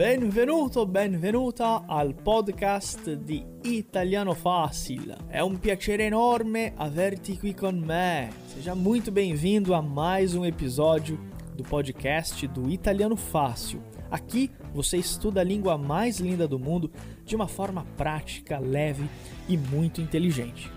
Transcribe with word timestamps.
Benvenuto, 0.00 0.86
benvenuta 0.86 1.84
al 1.86 2.14
podcast 2.14 3.14
di 3.16 3.44
Italiano 3.62 4.34
Fácil. 4.34 5.14
É 5.28 5.42
um 5.44 5.56
piacere 5.56 6.04
enorme 6.04 6.72
averti 6.76 7.36
qui 7.36 7.54
con 7.54 7.78
me. 7.78 8.30
Seja 8.46 8.74
muito 8.74 9.12
bem-vindo 9.12 9.74
a 9.74 9.82
mais 9.82 10.34
um 10.34 10.44
episódio 10.44 11.18
do 11.54 11.62
podcast 11.62 12.46
do 12.48 12.70
Italiano 12.70 13.16
Fácil. 13.16 13.82
Aqui 14.10 14.50
você 14.72 14.96
estuda 14.96 15.42
a 15.42 15.44
língua 15.44 15.76
mais 15.76 16.18
linda 16.18 16.48
do 16.48 16.58
mundo 16.58 16.90
de 17.24 17.36
uma 17.36 17.46
forma 17.46 17.84
prática, 17.96 18.58
leve 18.58 19.08
e 19.48 19.56
muito 19.56 20.00
inteligente. 20.00 20.70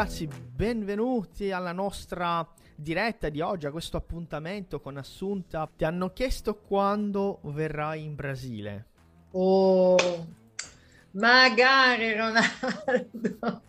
Ragazzi, 0.00 0.26
benvenuti 0.26 1.50
alla 1.50 1.72
nostra 1.72 2.48
diretta 2.74 3.28
di 3.28 3.42
oggi, 3.42 3.66
a 3.66 3.70
questo 3.70 3.98
appuntamento 3.98 4.80
con 4.80 4.96
Assunta. 4.96 5.68
Ti 5.76 5.84
hanno 5.84 6.14
chiesto 6.14 6.56
quando 6.56 7.40
verrai 7.42 8.04
in 8.04 8.14
Brasile. 8.14 8.86
Oh, 9.32 9.98
magari 11.10 12.14
Ronaldo. 12.14 13.62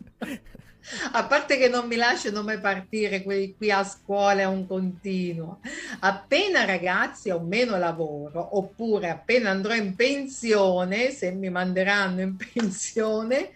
A 1.12 1.26
parte 1.26 1.58
che 1.58 1.68
non 1.68 1.88
mi 1.88 1.98
lasciano 1.98 2.44
mai 2.44 2.62
partire 2.62 3.24
qui, 3.24 3.54
qui 3.58 3.70
a 3.70 3.84
scuola 3.84 4.42
è 4.42 4.46
un 4.46 4.66
continuo. 4.66 5.60
Appena 6.00 6.64
ragazzi 6.64 7.30
ho 7.30 7.42
meno 7.42 7.78
lavoro, 7.78 8.58
oppure 8.58 9.10
appena 9.10 9.50
andrò 9.50 9.76
in 9.76 9.96
pensione, 9.96 11.12
se 11.12 11.32
mi 11.32 11.50
manderanno 11.50 12.22
in 12.22 12.38
pensione, 12.54 13.52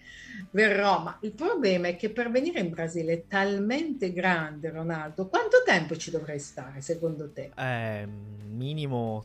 verrò. 0.50 1.02
Ma 1.02 1.18
il 1.22 1.32
problema 1.32 1.88
è 1.88 1.96
che 1.96 2.10
per 2.10 2.30
venire 2.30 2.60
in 2.60 2.70
Brasile 2.70 3.12
è 3.12 3.24
talmente 3.26 4.12
grande, 4.12 4.70
Ronaldo. 4.70 5.28
Quanto 5.28 5.62
tempo 5.64 5.96
ci 5.96 6.10
dovrei 6.10 6.38
stare, 6.38 6.80
secondo 6.80 7.30
te? 7.32 7.50
Eh, 7.56 8.06
minimo 8.48 9.24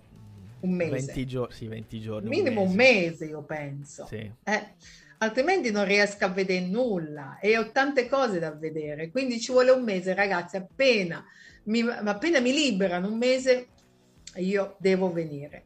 un 0.62 0.73
mese. 0.73 1.06
20, 1.06 1.26
gio- 1.26 1.50
sì, 1.52 1.68
20 1.68 2.00
giorni. 2.00 2.30
Minimo 2.30 2.62
un 2.62 2.73
mese, 2.73 3.02
un 3.02 3.09
mese 3.09 3.26
io 3.26 3.42
penso. 3.44 4.06
Sì. 4.06 4.31
Eh, 4.44 4.73
altrimenti 5.20 5.72
non 5.72 5.86
riesco 5.86 6.26
a 6.26 6.30
vedere 6.30 6.66
nulla 6.66 7.40
e 7.40 7.58
ho 7.58 7.72
tante 7.72 8.08
cose 8.08 8.40
da 8.40 8.52
vedere. 8.52 9.09
Quindi 9.09 9.40
ci 9.40 9.52
vuole 9.52 9.72
un 9.72 9.84
mese, 9.84 10.14
ragazzi. 10.14 10.58
Appena 10.58 11.23
mi, 11.64 11.81
appena 11.81 12.40
mi 12.40 12.53
liberano 12.53 13.08
un 13.08 13.18
mese, 13.18 13.68
io 14.36 14.75
devo 14.80 15.12
venire. 15.12 15.66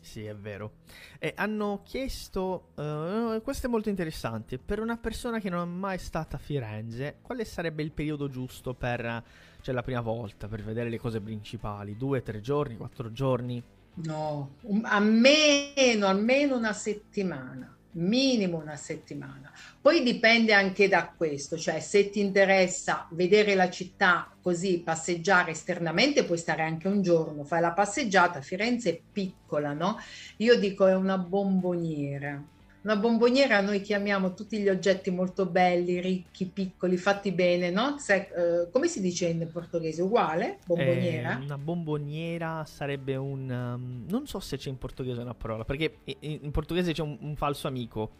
Sì, 0.00 0.24
è 0.24 0.34
vero. 0.34 0.72
E 1.20 1.32
hanno 1.36 1.80
chiesto, 1.84 2.68
uh, 2.76 3.42
questo 3.42 3.66
è 3.66 3.70
molto 3.70 3.88
interessante, 3.88 4.58
per 4.58 4.78
una 4.78 4.96
persona 4.96 5.40
che 5.40 5.50
non 5.50 5.62
è 5.62 5.70
mai 5.70 5.98
stata 5.98 6.36
a 6.36 6.38
Firenze, 6.38 7.16
quale 7.22 7.44
sarebbe 7.44 7.82
il 7.82 7.90
periodo 7.90 8.28
giusto 8.28 8.72
per, 8.74 9.24
cioè 9.60 9.74
la 9.74 9.82
prima 9.82 10.00
volta, 10.00 10.46
per 10.46 10.62
vedere 10.62 10.88
le 10.88 10.98
cose 10.98 11.20
principali? 11.20 11.96
Due, 11.96 12.22
tre 12.22 12.40
giorni, 12.40 12.76
quattro 12.76 13.10
giorni? 13.10 13.60
No, 13.94 14.54
almeno, 14.82 16.06
almeno 16.06 16.56
una 16.56 16.72
settimana 16.72 17.77
minimo 17.92 18.58
una 18.58 18.76
settimana. 18.76 19.52
Poi 19.80 20.02
dipende 20.02 20.52
anche 20.52 20.88
da 20.88 21.12
questo, 21.16 21.56
cioè 21.56 21.80
se 21.80 22.10
ti 22.10 22.20
interessa 22.20 23.08
vedere 23.12 23.54
la 23.54 23.70
città 23.70 24.30
così, 24.40 24.80
passeggiare 24.80 25.52
esternamente, 25.52 26.24
puoi 26.24 26.38
stare 26.38 26.62
anche 26.62 26.88
un 26.88 27.02
giorno, 27.02 27.44
fai 27.44 27.60
la 27.60 27.72
passeggiata, 27.72 28.40
Firenze 28.40 28.90
è 28.90 29.00
piccola, 29.12 29.72
no? 29.72 29.98
Io 30.38 30.58
dico 30.58 30.86
è 30.86 30.94
una 30.94 31.18
bomboniera 31.18 32.42
una 32.82 32.96
bomboniera 32.96 33.60
noi 33.60 33.80
chiamiamo 33.80 34.34
tutti 34.34 34.58
gli 34.58 34.68
oggetti 34.68 35.10
molto 35.10 35.46
belli, 35.46 36.00
ricchi, 36.00 36.46
piccoli, 36.46 36.96
fatti 36.96 37.32
bene, 37.32 37.70
no? 37.70 37.98
Se, 37.98 38.28
uh, 38.34 38.70
come 38.70 38.86
si 38.86 39.00
dice 39.00 39.26
in 39.26 39.48
portoghese? 39.52 40.02
Uguale? 40.02 40.58
Bomboniera? 40.64 41.38
Eh, 41.38 41.44
una 41.44 41.58
bomboniera 41.58 42.64
sarebbe 42.64 43.16
un... 43.16 43.50
Um, 43.50 44.04
non 44.08 44.26
so 44.26 44.38
se 44.38 44.56
c'è 44.56 44.68
in 44.68 44.78
portoghese 44.78 45.20
una 45.20 45.34
parola, 45.34 45.64
perché 45.64 45.98
in, 46.04 46.38
in 46.42 46.50
portoghese 46.50 46.92
c'è 46.92 47.02
un, 47.02 47.16
un, 47.20 47.36
falso 47.36 47.66
amico 47.66 48.10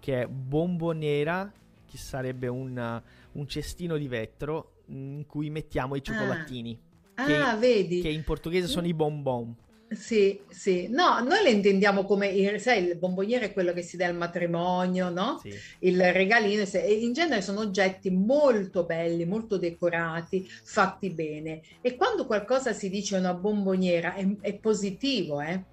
che 0.00 0.22
è 0.22 0.26
bomboniera, 0.26 1.52
che 1.86 1.98
sarebbe 1.98 2.48
un, 2.48 3.02
un 3.32 3.46
cestino 3.46 3.96
di 3.96 4.08
vetro 4.08 4.72
in 4.86 5.24
cui 5.26 5.50
mettiamo 5.50 5.96
i 5.96 6.02
cioccolatini. 6.02 6.78
Ah, 7.14 7.24
che, 7.26 7.36
ah 7.36 7.56
vedi? 7.56 8.00
Che 8.00 8.08
in 8.08 8.24
portoghese 8.24 8.66
sono 8.66 8.86
i 8.86 8.94
bonbon. 8.94 9.54
Sì, 9.90 10.44
sì, 10.50 10.88
no, 10.90 11.20
noi 11.20 11.42
le 11.42 11.50
intendiamo 11.50 12.04
come, 12.04 12.58
sai, 12.58 12.84
il 12.84 12.98
bomboniere 12.98 13.46
è 13.46 13.52
quello 13.54 13.72
che 13.72 13.80
si 13.80 13.96
dà 13.96 14.06
al 14.06 14.14
matrimonio, 14.14 15.08
no? 15.08 15.38
Sì. 15.40 15.54
Il 15.80 16.12
regalino, 16.12 16.62
e 16.62 16.92
in 16.92 17.14
genere 17.14 17.40
sono 17.40 17.60
oggetti 17.60 18.10
molto 18.10 18.84
belli, 18.84 19.24
molto 19.24 19.56
decorati, 19.56 20.46
fatti 20.46 21.08
bene. 21.08 21.62
E 21.80 21.96
quando 21.96 22.26
qualcosa 22.26 22.74
si 22.74 22.90
dice 22.90 23.16
una 23.16 23.32
bomboniera 23.32 24.12
è, 24.14 24.26
è 24.42 24.58
positivo, 24.58 25.40
eh? 25.40 25.64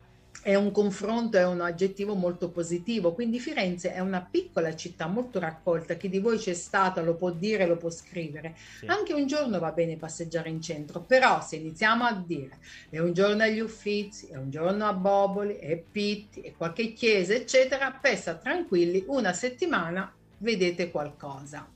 È 0.46 0.54
un 0.54 0.70
confronto, 0.70 1.38
è 1.38 1.46
un 1.48 1.60
aggettivo 1.60 2.14
molto 2.14 2.52
positivo. 2.52 3.14
Quindi 3.14 3.40
Firenze 3.40 3.92
è 3.92 4.00
una 4.00 4.22
piccola 4.22 4.76
città 4.76 5.08
molto 5.08 5.40
raccolta. 5.40 5.96
Chi 5.96 6.08
di 6.08 6.20
voi 6.20 6.38
c'è 6.38 6.54
stato 6.54 7.02
lo 7.02 7.16
può 7.16 7.32
dire, 7.32 7.66
lo 7.66 7.78
può 7.78 7.90
scrivere. 7.90 8.56
Sì. 8.78 8.86
Anche 8.86 9.16
un 9.16 9.26
giorno 9.26 9.58
va 9.58 9.72
bene 9.72 9.98
passeggiare 9.98 10.50
in 10.50 10.62
centro, 10.62 11.00
però 11.02 11.42
se 11.42 11.56
iniziamo 11.56 12.04
a 12.04 12.14
dire 12.14 12.60
è 12.92 13.00
un 13.00 13.12
giorno 13.14 13.42
agli 13.42 13.58
Uffizi, 13.60 14.28
è 14.28 14.36
un 14.36 14.52
giorno 14.52 14.86
a 14.86 14.94
Boboli, 14.94 15.56
è 15.56 15.78
Pitti, 15.78 16.42
è 16.42 16.54
qualche 16.56 16.94
chiesa, 16.94 17.34
eccetera, 17.34 17.98
pessa 18.00 18.36
tranquilli, 18.36 19.04
una 19.08 19.34
settimana 19.34 20.14
vedete 20.38 20.92
qualcosa. 20.92 21.68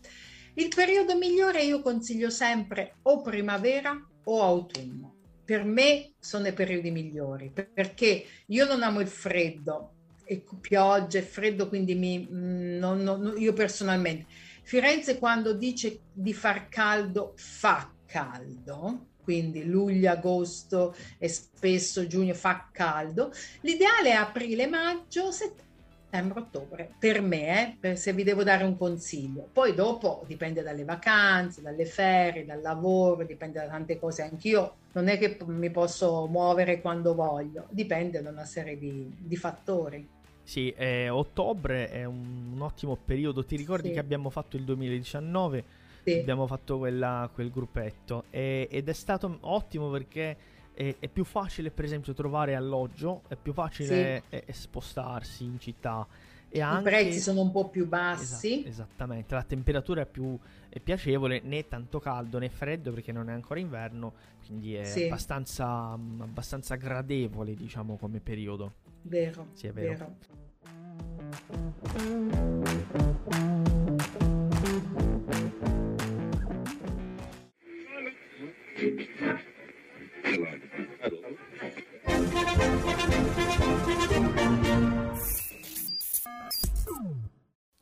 Il 0.54 0.68
periodo 0.68 1.18
migliore 1.18 1.64
io 1.64 1.82
consiglio 1.82 2.30
sempre 2.30 2.98
o 3.02 3.22
primavera 3.22 4.00
o 4.26 4.44
autunno 4.44 5.19
per 5.50 5.64
me 5.64 6.12
sono 6.20 6.48
i 6.48 6.54
periodi 6.54 6.92
migliori 6.92 7.50
perché 7.50 8.24
io 8.46 8.68
non 8.68 8.84
amo 8.84 9.00
il 9.00 9.08
freddo 9.08 9.94
e 10.24 10.46
pioggia 10.62 11.18
e 11.18 11.24
freddo, 11.24 11.68
quindi 11.68 11.96
mi, 11.96 12.20
mm, 12.20 12.78
non, 12.78 13.00
non, 13.00 13.34
io 13.36 13.52
personalmente. 13.54 14.28
Firenze 14.62 15.18
quando 15.18 15.54
dice 15.54 16.02
di 16.14 16.36
far 16.36 16.70
caldo, 16.70 17.34
fa 17.36 17.92
caldo, 18.06 19.08
quindi 19.24 19.66
luglio, 19.66 20.12
agosto 20.12 20.96
e 21.18 21.28
spesso 21.28 22.06
giugno 22.06 22.36
fa 22.36 22.70
caldo. 22.72 23.32
L'ideale 23.62 24.10
è 24.10 24.14
aprile, 24.14 24.68
maggio, 24.68 25.32
settembre 25.32 25.69
settembre-ottobre, 26.10 26.96
per 26.98 27.22
me, 27.22 27.74
eh, 27.74 27.78
per 27.80 27.98
se 27.98 28.14
vi 28.14 28.24
devo 28.24 28.44
dare 28.44 28.64
un 28.64 28.76
consiglio. 28.76 29.48
Poi 29.54 29.76
dopo 29.76 30.24
dipende 30.26 30.64
dalle 30.64 30.84
vacanze, 30.84 31.62
dalle 31.62 31.86
ferie, 31.86 32.46
dal 32.46 32.62
lavoro, 32.62 33.24
dipende 33.24 33.60
da 33.60 33.68
tante 33.68 34.00
cose. 34.00 34.24
Anch'io 34.24 34.76
non 34.94 35.08
è 35.08 35.20
che 35.20 35.38
mi 35.46 35.70
posso 35.70 36.26
muovere 36.28 36.82
quando 36.82 37.14
voglio, 37.14 37.68
dipende 37.70 38.22
da 38.22 38.32
una 38.32 38.46
serie 38.46 38.78
di, 38.78 39.08
di 39.18 39.36
fattori. 39.36 40.08
Sì, 40.44 40.74
eh, 40.76 41.10
ottobre 41.10 41.92
è 41.92 42.06
un, 42.06 42.54
un, 42.54 42.62
ottimo 42.62 42.98
periodo. 42.98 43.46
Ti 43.46 43.56
ricordi 43.56 43.90
sì. 43.90 43.94
che 43.94 44.00
abbiamo 44.00 44.32
fatto 44.32 44.58
il 44.58 44.64
2019? 44.64 45.64
Sì. 46.04 46.18
Abbiamo 46.18 46.48
fatto 46.48 46.80
quella, 46.80 47.30
quel 47.32 47.52
gruppetto 47.52 48.24
e, 48.32 48.68
ed 48.72 48.90
è 48.90 48.94
stato 48.94 49.38
ottimo 49.42 49.92
perché 49.92 50.36
è, 50.80 50.96
è, 50.98 51.10
più 51.10 51.26
facile 51.26 51.72
per 51.72 51.84
esempio 51.84 52.14
trovare 52.14 52.56
alloggio, 52.56 53.24
è 53.28 53.36
più 53.36 53.52
facile 53.52 54.24
sì. 54.30 54.36
e, 54.46 54.54
spostarsi 54.54 55.44
in 55.44 55.60
città. 55.60 56.08
E 56.48 56.62
anche... 56.62 56.80
I 56.90 56.92
prezzi 56.94 57.20
sono 57.20 57.42
un 57.42 57.52
po' 57.52 57.68
più 57.68 57.86
bassi. 57.86 58.60
Esatto, 58.60 58.70
esattamente, 58.70 59.36
la 59.36 59.44
temperatura 59.44 60.04
è 60.04 60.06
più 60.06 60.40
è 60.70 60.80
piacevole, 60.80 61.42
né 61.44 61.68
tanto 61.68 62.00
caldo 62.00 62.40
né 62.40 62.48
freddo 62.48 62.94
perché 62.94 63.12
non 63.12 63.30
è 63.30 63.34
ancora 63.34 63.60
inverno, 63.60 64.14
quindi 64.46 64.76
è 64.76 64.86
sì. 64.86 65.04
abbastanza, 65.04 65.92
abbastanza, 65.92 66.76
gradevole 66.76 67.56
diciamo 67.56 67.98
come 67.98 68.22
periodo. 68.22 68.76
Vero, 69.02 69.48
sì, 69.54 69.68
è 69.68 69.74
vero. 69.74 69.90
vero. 69.98 70.38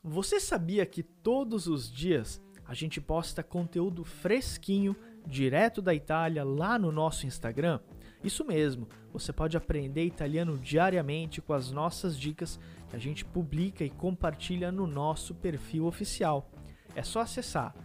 Você 0.10 0.40
sabia 0.40 0.86
que 0.86 1.04
todos 1.04 1.68
os 1.68 1.92
dias 1.92 2.42
a 2.66 2.74
gente 2.74 3.02
posta 3.02 3.44
conteúdo 3.44 4.06
fresquinho 4.06 4.96
direto 5.26 5.82
da 5.82 5.94
Itália 5.94 6.46
lá 6.46 6.80
no 6.80 6.94
nosso 6.94 7.28
Instagram? 7.28 7.82
Isso 8.24 8.46
mesmo, 8.46 8.88
você 9.12 9.34
pode 9.34 9.58
aprender 9.58 10.06
italiano 10.06 10.58
diariamente 10.58 11.42
com 11.42 11.52
as 11.52 11.72
nossas 11.72 12.18
dicas 12.18 12.58
que 12.90 12.96
a 12.96 13.00
gente 13.00 13.26
publica 13.26 13.84
e 13.84 13.90
compartilha 13.90 14.72
no 14.72 14.88
nosso 14.88 15.36
perfil 15.36 15.86
oficial. 15.86 16.50
É 16.96 17.04
só 17.04 17.20
acessar 17.20 17.76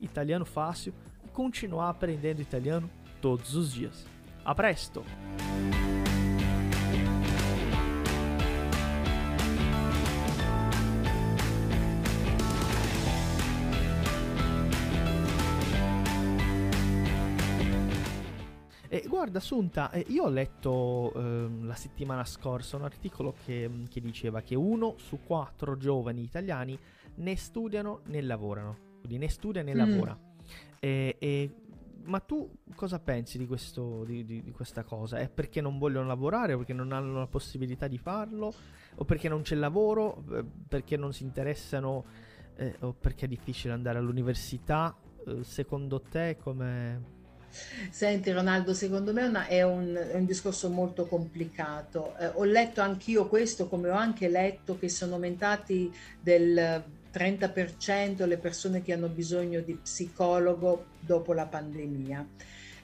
@italianofácil 0.00 0.92
e 1.24 1.28
continuar 1.28 1.88
aprendendo 1.88 2.42
italiano 2.42 2.90
todos 3.20 3.54
os 3.54 3.72
dias. 3.72 4.04
A 4.44 4.52
presto! 4.56 5.04
Eh, 18.92 19.06
guarda, 19.08 19.40
Sunta, 19.40 19.90
eh, 19.90 20.04
io 20.08 20.24
ho 20.24 20.28
letto 20.28 21.14
eh, 21.14 21.48
la 21.62 21.74
settimana 21.74 22.26
scorsa 22.26 22.76
un 22.76 22.84
articolo 22.84 23.34
che, 23.42 23.86
che, 23.88 24.02
diceva 24.02 24.42
che 24.42 24.54
uno 24.54 24.96
su 24.98 25.20
quattro 25.24 25.78
giovani 25.78 26.20
italiani 26.20 26.78
né 27.14 27.34
studiano 27.34 28.00
né 28.08 28.20
lavorano. 28.20 28.76
Quindi 29.00 29.16
né 29.16 29.28
studia 29.30 29.62
né 29.62 29.72
mm. 29.72 29.78
lavora. 29.78 30.18
Ma 32.04 32.20
tu 32.20 32.54
cosa 32.74 32.98
pensi 32.98 33.38
di, 33.38 33.46
questo, 33.46 34.04
di, 34.04 34.26
di, 34.26 34.42
di, 34.42 34.50
questa 34.50 34.84
cosa? 34.84 35.16
È 35.16 35.30
perché 35.30 35.62
non 35.62 35.78
vogliono 35.78 36.06
lavorare 36.06 36.52
o 36.52 36.58
perché 36.58 36.74
non 36.74 36.92
hanno 36.92 37.18
la 37.18 37.26
possibilità 37.26 37.88
di 37.88 37.96
farlo? 37.96 38.52
O 38.96 39.06
perché 39.06 39.30
non 39.30 39.40
c'è 39.40 39.54
lavoro? 39.54 40.22
Eh, 40.32 40.44
perché 40.68 40.98
non 40.98 41.14
si 41.14 41.22
interessano? 41.22 42.04
Eh, 42.56 42.76
o 42.80 42.92
perché 42.92 43.24
è 43.24 43.28
difficile 43.28 43.72
andare 43.72 43.96
all'università? 43.96 44.94
Eh, 45.26 45.44
secondo 45.44 46.02
te 46.02 46.36
come... 46.38 47.20
Senti 47.90 48.30
Ronaldo, 48.30 48.74
secondo 48.74 49.12
me 49.12 49.24
una, 49.24 49.46
è, 49.46 49.62
un, 49.62 49.94
è, 49.94 50.14
un, 50.14 50.24
discorso 50.24 50.68
molto 50.70 51.06
complicato. 51.06 52.16
Eh, 52.18 52.26
ho 52.34 52.44
letto 52.44 52.80
anch'io 52.80 53.28
questo, 53.28 53.68
come 53.68 53.90
ho 53.90 53.94
anche 53.94 54.28
letto 54.28 54.78
che 54.78 54.88
sono 54.88 55.14
aumentati 55.14 55.92
del 56.20 56.82
30% 57.12 58.26
le 58.26 58.38
persone 58.38 58.82
che 58.82 58.92
hanno 58.94 59.08
bisogno 59.08 59.60
di 59.60 59.74
psicologo 59.74 60.86
dopo 61.00 61.32
la 61.32 61.46
pandemia. 61.46 62.26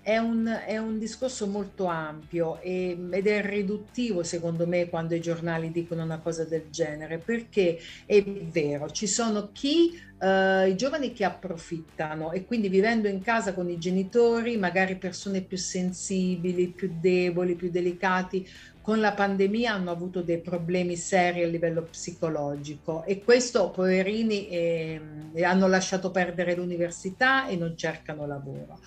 È 0.09 0.17
un, 0.17 0.47
è 0.47 0.79
un 0.79 0.99
discorso 0.99 1.47
molto 1.47 1.85
ampio 1.85 2.61
e, 2.63 2.97
ed 3.11 3.27
è 3.27 3.43
riduttivo 3.45 4.23
secondo 4.23 4.67
me 4.67 4.89
quando 4.89 5.15
i 5.15 5.21
giornali 5.21 5.71
dicono 5.71 6.03
una 6.03 6.19
cosa 6.21 6.47
del 6.47 6.71
genere 6.71 7.19
perché 7.19 7.79
è 8.07 8.23
vero, 8.25 8.91
ci 8.91 9.07
sono 9.07 9.51
chi 9.53 9.93
Uh, 10.21 10.67
i 10.67 10.75
giovani 10.75 11.13
che 11.13 11.25
approfittano 11.25 12.33
e 12.33 12.45
quindi 12.45 12.69
vivendo 12.69 13.07
in 13.07 13.21
casa 13.21 13.55
con 13.55 13.71
i 13.71 13.79
genitori, 13.79 14.57
magari 14.57 14.97
persone 14.99 15.43
più 15.43 15.57
sensibili, 15.57 16.73
più 16.75 16.99
deboli, 16.99 17.55
più 17.55 17.71
delicati, 17.71 18.45
con 18.81 18.99
la 18.99 19.13
pandemia 19.13 19.73
hanno 19.75 19.93
avuto 19.93 20.23
dei 20.23 20.41
problemi 20.41 20.97
seri 20.97 21.45
a 21.45 21.47
livello 21.47 21.85
psicologico 21.85 23.05
e 23.05 23.23
questo 23.23 23.71
poverini 23.71 24.49
eh, 24.49 25.01
hanno 25.45 25.69
lasciato 25.69 26.11
perdere 26.11 26.57
l'università 26.57 27.47
e 27.47 27.55
non 27.57 27.77
cercano 27.77 28.27
lavoro. 28.27 28.81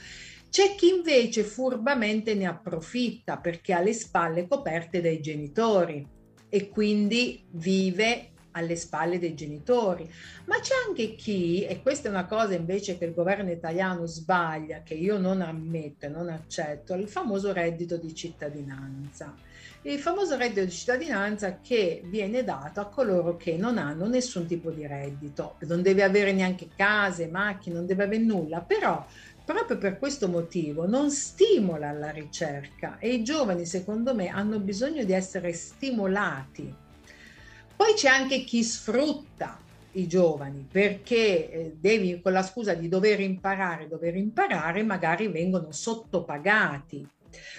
C'è 0.52 0.76
chi 0.76 0.90
invece 0.90 1.44
furbamente 1.44 2.34
ne 2.34 2.46
approfitta 2.46 3.38
perché 3.38 3.72
ha 3.72 3.80
le 3.80 3.94
spalle 3.94 4.50
coperte 4.50 5.00
dai 5.00 5.22
genitori 5.22 6.06
e 6.50 6.68
quindi 6.68 7.46
vive 7.52 8.32
alle 8.52 8.76
spalle 8.76 9.18
dei 9.18 9.34
genitori. 9.34 10.12
Ma 10.48 10.60
c'è 10.60 10.74
anche 10.86 11.16
chi, 11.16 11.64
e 11.64 11.82
questa 11.82 12.10
è 12.10 12.12
una 12.12 12.26
cosa 12.26 12.54
invece 12.54 12.98
che 12.98 13.06
il 13.06 13.14
governo 13.14 13.50
italiano 13.50 14.06
sbaglia, 14.06 14.82
che 14.84 14.94
io 14.94 15.18
non 15.18 15.40
ammetto 15.40 16.08
e 16.08 16.10
non 16.10 16.28
accetto, 16.28 16.96
il 16.96 17.08
famoso 17.08 17.54
reddito 17.54 17.96
di 17.96 18.14
cittadinanza 18.14 19.34
il 19.84 19.98
famoso 19.98 20.38
reddito 20.38 20.64
di 20.64 20.70
cittadinanza 20.70 21.60
che 21.60 22.04
viene 22.06 22.44
dato 22.44 22.82
a 22.82 22.88
coloro 22.88 23.36
che 23.36 23.58
non 23.58 23.80
hanno 23.80 24.08
nessun 24.08 24.46
tipo 24.46 24.70
di 24.70 24.86
reddito, 24.86 25.56
non 25.62 25.82
deve 25.82 26.04
avere 26.04 26.34
neanche 26.34 26.70
case, 26.76 27.28
macchine, 27.28 27.76
non 27.76 27.88
deve 27.88 28.04
avere 28.04 28.24
nulla, 28.24 28.62
però 28.62 29.04
proprio 29.44 29.78
per 29.78 29.98
questo 29.98 30.28
motivo 30.28 30.88
non 30.88 31.12
stimola 31.12 31.92
la 31.92 32.10
ricerca 32.10 32.98
e 33.00 33.14
i 33.14 33.24
giovani 33.24 33.66
secondo 33.66 34.16
me 34.16 34.28
hanno 34.28 34.60
bisogno 34.60 35.04
di 35.04 35.14
essere 35.14 35.54
stimolati. 35.54 36.74
Poi 37.76 37.94
c'è 37.94 38.08
anche 38.08 38.44
chi 38.44 38.64
sfrutta 38.64 39.60
i 39.94 40.08
giovani 40.08 40.68
perché 40.72 41.52
eh, 41.52 41.76
devi 41.78 42.22
con 42.22 42.32
la 42.32 42.44
scusa 42.44 42.74
di 42.74 42.88
dover 42.88 43.20
imparare, 43.20 43.88
dover 43.88 44.16
imparare, 44.16 44.84
magari 44.84 45.28
vengono 45.28 45.72
sottopagati 45.72 47.08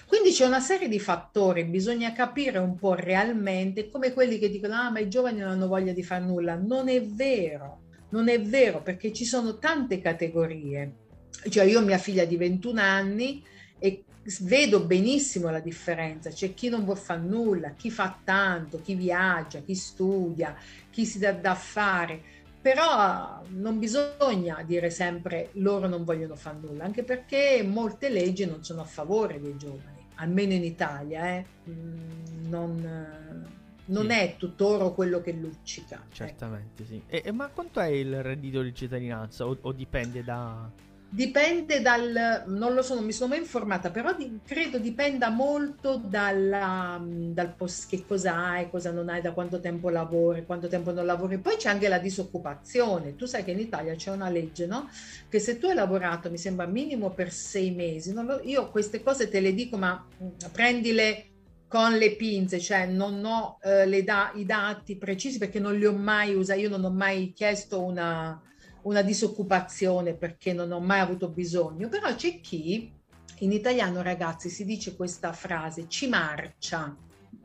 quindi 0.07 0.31
c'è 0.33 0.45
una 0.45 0.61
serie 0.61 0.89
di 0.89 1.01
fattori, 1.01 1.65
bisogna 1.65 2.13
capire 2.13 2.59
un 2.59 2.77
po' 2.77 2.95
realmente 2.95 3.89
come 3.89 4.13
quelli 4.13 4.39
che 4.39 4.51
dicono 4.51 4.75
ah 4.75 4.91
ma 4.91 4.99
i 4.99 5.09
giovani 5.09 5.41
non 5.41 5.51
hanno 5.51 5.69
voglia 5.69 5.93
di 5.93 6.03
fare 6.03 6.25
nulla. 6.25 6.57
Non 6.57 6.89
è 6.89 7.03
vero, 7.03 7.81
non 8.11 8.29
è 8.29 8.41
vero 8.41 8.83
perché 8.83 9.13
ci 9.13 9.25
sono 9.25 9.59
tante 9.59 10.01
categorie. 10.01 11.01
Cioè 11.49 11.65
io 11.65 11.81
ho 11.81 11.85
mia 11.85 11.99
figlia 11.99 12.25
di 12.25 12.37
21 12.37 12.81
anni 12.81 13.45
e 13.79 14.05
vedo 14.41 14.85
benissimo 14.85 15.51
la 15.51 15.61
differenza. 15.61 16.31
C'è 16.31 16.55
chi 16.55 16.69
non 16.69 16.85
vuole 16.85 17.01
fare 17.01 17.21
nulla, 17.21 17.71
chi 17.71 17.91
fa 17.91 18.17
tanto, 18.23 18.81
chi 18.81 18.95
viaggia, 18.95 19.61
chi 19.61 19.75
studia, 19.75 20.57
chi 20.91 21.05
si 21.05 21.19
dà 21.19 21.33
da 21.33 21.55
fare 21.55 22.41
però 22.63 23.43
non 23.49 23.81
bisogna 23.81 24.63
dire 24.63 24.89
sempre 24.89 25.51
loro 25.55 25.89
non 25.89 26.05
vogliono 26.05 26.37
fare 26.37 26.59
nulla, 26.61 26.85
anche 26.85 27.03
perché 27.03 27.65
molte 27.67 28.09
leggi 28.09 28.47
non 28.47 28.63
sono 28.63 28.83
a 28.83 28.85
favore 28.85 29.41
dei 29.41 29.57
giovani, 29.57 30.07
almeno 30.15 30.53
in 30.53 30.63
Italia, 30.63 31.27
eh? 31.27 31.45
Mm, 31.69 32.49
non, 32.49 33.47
non 33.87 34.09
sì. 34.09 34.17
è 34.17 34.37
tutt'oro 34.39 34.95
quello 34.95 35.21
che 35.21 35.33
luccica. 35.33 35.97
Ecco. 35.97 36.15
Certamente, 36.15 36.85
eh. 36.85 36.87
sì. 36.87 37.03
E, 37.09 37.23
e, 37.25 37.33
ma 37.33 37.49
quanto 37.49 37.81
è 37.81 37.89
il 37.89 38.23
reddito 38.23 38.63
di 38.63 38.73
cittadinanza 38.73 39.45
o, 39.45 39.59
o 39.61 39.73
dipende 39.73 40.23
da 40.23 40.71
Dipende 41.15 41.83
dal, 41.83 42.45
non 42.47 42.73
lo 42.73 42.81
so, 42.81 42.95
non 42.95 43.05
mi 43.05 43.13
sono 43.13 43.35
mai 43.35 43.41
informata, 43.41 43.91
però 43.91 44.17
di, 44.17 44.41
credo 44.43 44.79
dipenda 44.79 45.29
molto 45.29 45.99
dalla, 46.03 46.99
dal 47.05 47.55
post, 47.55 47.87
che 47.87 48.07
cosa 48.07 48.35
hai, 48.35 48.71
cosa 48.71 48.93
non 48.93 49.11
hai, 49.11 49.21
da 49.21 49.33
quanto 49.33 49.61
tempo 49.61 49.91
lavori, 49.91 50.47
quanto 50.47 50.69
tempo 50.69 50.91
non 50.91 51.05
lavori. 51.05 51.37
Poi 51.37 51.57
c'è 51.57 51.69
anche 51.69 51.89
la 51.89 51.99
disoccupazione. 51.99 53.15
Tu 53.15 53.27
sai 53.27 53.45
che 53.45 53.51
in 53.51 53.59
Italia 53.59 53.95
c'è 53.95 54.11
una 54.11 54.31
legge, 54.31 54.65
no? 54.65 54.89
Che 55.29 55.39
se 55.39 55.59
tu 55.59 55.67
hai 55.67 55.75
lavorato, 55.75 56.31
mi 56.31 56.39
sembra 56.39 56.65
minimo 56.65 57.11
per 57.11 57.31
sei 57.31 57.73
mesi, 57.73 58.15
lo, 58.15 58.41
io 58.43 58.71
queste 58.71 59.03
cose 59.03 59.29
te 59.29 59.41
le 59.41 59.53
dico, 59.53 59.77
ma 59.77 60.03
prendile 60.51 61.27
con 61.69 61.93
le 61.93 62.17
pinze, 62.17 62.59
cioè 62.59 62.87
non 62.87 63.23
ho 63.23 63.59
eh, 63.63 64.03
da, 64.03 64.33
i 64.35 64.47
dati 64.47 64.97
precisi 64.97 65.37
perché 65.37 65.61
non 65.61 65.77
li 65.77 65.85
ho 65.85 65.93
mai 65.93 66.35
usati, 66.35 66.61
io 66.61 66.71
non 66.71 66.85
ho 66.85 66.91
mai 66.91 67.35
chiesto 67.35 67.83
una 67.83 68.41
una 68.83 69.03
disoccupazione 69.03 70.15
perché 70.15 70.53
non 70.53 70.73
ho 70.73 70.81
mai 70.81 71.01
avuto 71.01 71.29
bisogno, 71.29 71.89
però 71.89 72.15
c'è 72.15 72.41
chi, 72.41 72.93
in 73.39 73.53
italiano 73.53 74.03
ragazzi 74.03 74.49
si 74.49 74.65
dice 74.65 74.97
questa 74.97 75.33
frase, 75.33 75.89
ci 75.89 76.09
marcia. 76.09 76.95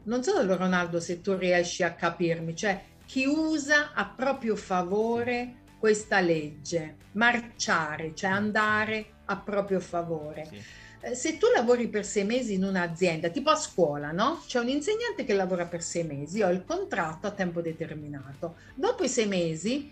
Non 0.04 0.24
so 0.24 0.56
Ronaldo 0.56 1.00
se 1.00 1.22
tu 1.22 1.34
riesci 1.34 1.84
a 1.84 1.94
capirmi, 1.94 2.56
cioè 2.56 2.82
chi 3.06 3.26
usa 3.26 3.94
a 3.94 4.06
proprio 4.06 4.56
favore 4.56 5.66
questa 5.80 6.20
legge, 6.20 6.96
marciare, 7.14 8.14
cioè 8.16 8.30
andare 8.30 9.06
a 9.26 9.38
proprio 9.38 9.80
favore. 9.80 10.48
Sì. 10.50 10.62
Eh, 11.00 11.14
se 11.16 11.38
tu 11.38 11.46
lavori 11.54 11.88
per 11.88 12.06
sei 12.06 12.26
mesi 12.26 12.56
in 12.56 12.64
un'azienda, 12.64 13.30
tipo 13.30 13.52
a 13.52 13.56
scuola, 13.56 14.12
no? 14.12 14.42
C'è 14.46 14.60
un 14.60 14.70
insegnante 14.70 15.24
che 15.24 15.34
lavora 15.34 15.66
per 15.66 15.84
sei 15.84 16.04
mesi, 16.04 16.42
ho 16.42 16.50
il 16.50 16.66
contratto 16.66 17.28
a 17.28 17.32
tempo 17.32 17.62
determinato. 17.62 18.56
Dopo 18.74 19.04
i 19.04 19.10
sei 19.10 19.28
mesi 19.28 19.92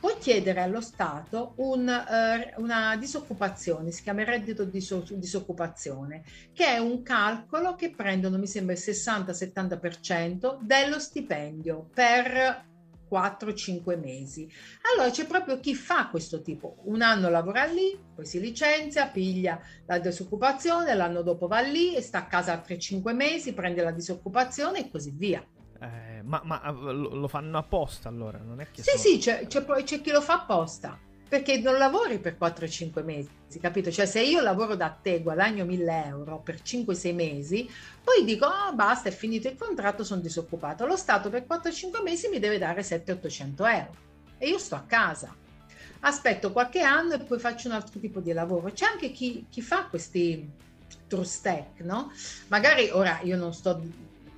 può 0.00 0.16
chiedere 0.18 0.60
allo 0.60 0.80
Stato 0.80 1.54
un, 1.56 1.86
uh, 1.88 2.60
una 2.60 2.96
disoccupazione, 2.96 3.90
si 3.90 4.02
chiama 4.02 4.24
reddito 4.24 4.64
di 4.64 4.84
disoccupazione, 5.10 6.24
che 6.52 6.66
è 6.66 6.78
un 6.78 7.02
calcolo 7.02 7.74
che 7.74 7.90
prendono, 7.90 8.38
mi 8.38 8.46
sembra, 8.46 8.74
il 8.74 8.80
60-70% 8.80 10.58
dello 10.60 10.98
stipendio 10.98 11.88
per 11.92 12.64
4-5 13.10 13.98
mesi. 13.98 14.50
Allora 14.92 15.10
c'è 15.10 15.26
proprio 15.26 15.60
chi 15.60 15.74
fa 15.74 16.08
questo 16.08 16.42
tipo, 16.42 16.78
un 16.84 17.02
anno 17.02 17.28
lavora 17.28 17.64
lì, 17.64 17.98
poi 18.14 18.26
si 18.26 18.40
licenzia, 18.40 19.08
piglia 19.08 19.60
la 19.86 19.98
disoccupazione, 19.98 20.94
l'anno 20.94 21.22
dopo 21.22 21.46
va 21.46 21.60
lì 21.60 21.94
e 21.94 22.02
sta 22.02 22.18
a 22.18 22.26
casa 22.26 22.52
altri 22.52 22.78
5 22.78 23.12
mesi, 23.12 23.52
prende 23.52 23.82
la 23.82 23.92
disoccupazione 23.92 24.80
e 24.80 24.90
così 24.90 25.12
via. 25.14 25.44
Eh, 25.80 26.22
ma, 26.22 26.40
ma, 26.44 26.62
eh, 26.62 26.72
lo 26.72 27.28
fanno 27.28 27.58
apposta 27.58 28.08
allora? 28.08 28.38
Non 28.38 28.60
è 28.60 28.70
che 28.70 28.82
sì, 28.82 28.98
sì, 28.98 29.18
c'è, 29.18 29.46
c'è, 29.46 29.64
c'è, 29.64 30.00
chi 30.00 30.10
lo 30.10 30.20
fa 30.20 30.34
apposta. 30.34 30.98
Perché 31.28 31.58
non 31.58 31.76
lavori 31.76 32.20
per 32.20 32.36
4-5 32.40 33.02
mesi, 33.02 33.28
capito? 33.60 33.90
Cioè 33.90 34.06
se 34.06 34.22
io 34.22 34.40
lavoro 34.40 34.76
da 34.76 34.90
te, 34.90 35.22
guadagno 35.22 35.64
1000 35.64 36.04
euro 36.04 36.38
per 36.38 36.60
5-6 36.62 37.14
mesi, 37.14 37.68
poi 38.02 38.24
dico, 38.24 38.46
oh, 38.46 38.72
basta, 38.74 39.08
è 39.08 39.12
finito 39.12 39.48
il 39.48 39.56
contratto, 39.56 40.04
sono 40.04 40.20
disoccupato. 40.20 40.86
Lo 40.86 40.96
Stato 40.96 41.28
per 41.28 41.44
4-5 41.48 42.02
mesi 42.04 42.28
mi 42.28 42.38
deve 42.38 42.58
dare 42.58 42.82
700-800 42.82 43.54
euro. 43.56 43.94
E 44.38 44.48
io 44.48 44.58
sto 44.58 44.76
a 44.76 44.84
casa. 44.86 45.34
Aspetto 46.00 46.52
qualche 46.52 46.82
anno 46.82 47.14
e 47.14 47.18
poi 47.18 47.40
faccio 47.40 47.66
un 47.66 47.74
altro 47.74 47.98
tipo 47.98 48.20
di 48.20 48.32
lavoro. 48.32 48.70
C'è 48.70 48.84
anche 48.84 49.10
chi, 49.10 49.46
chi 49.50 49.62
fa 49.62 49.86
questi 49.86 50.48
true 51.08 51.24
stack, 51.24 51.80
no? 51.80 52.12
Magari 52.48 52.90
ora 52.90 53.20
io 53.22 53.36
non 53.36 53.52
sto 53.52 53.80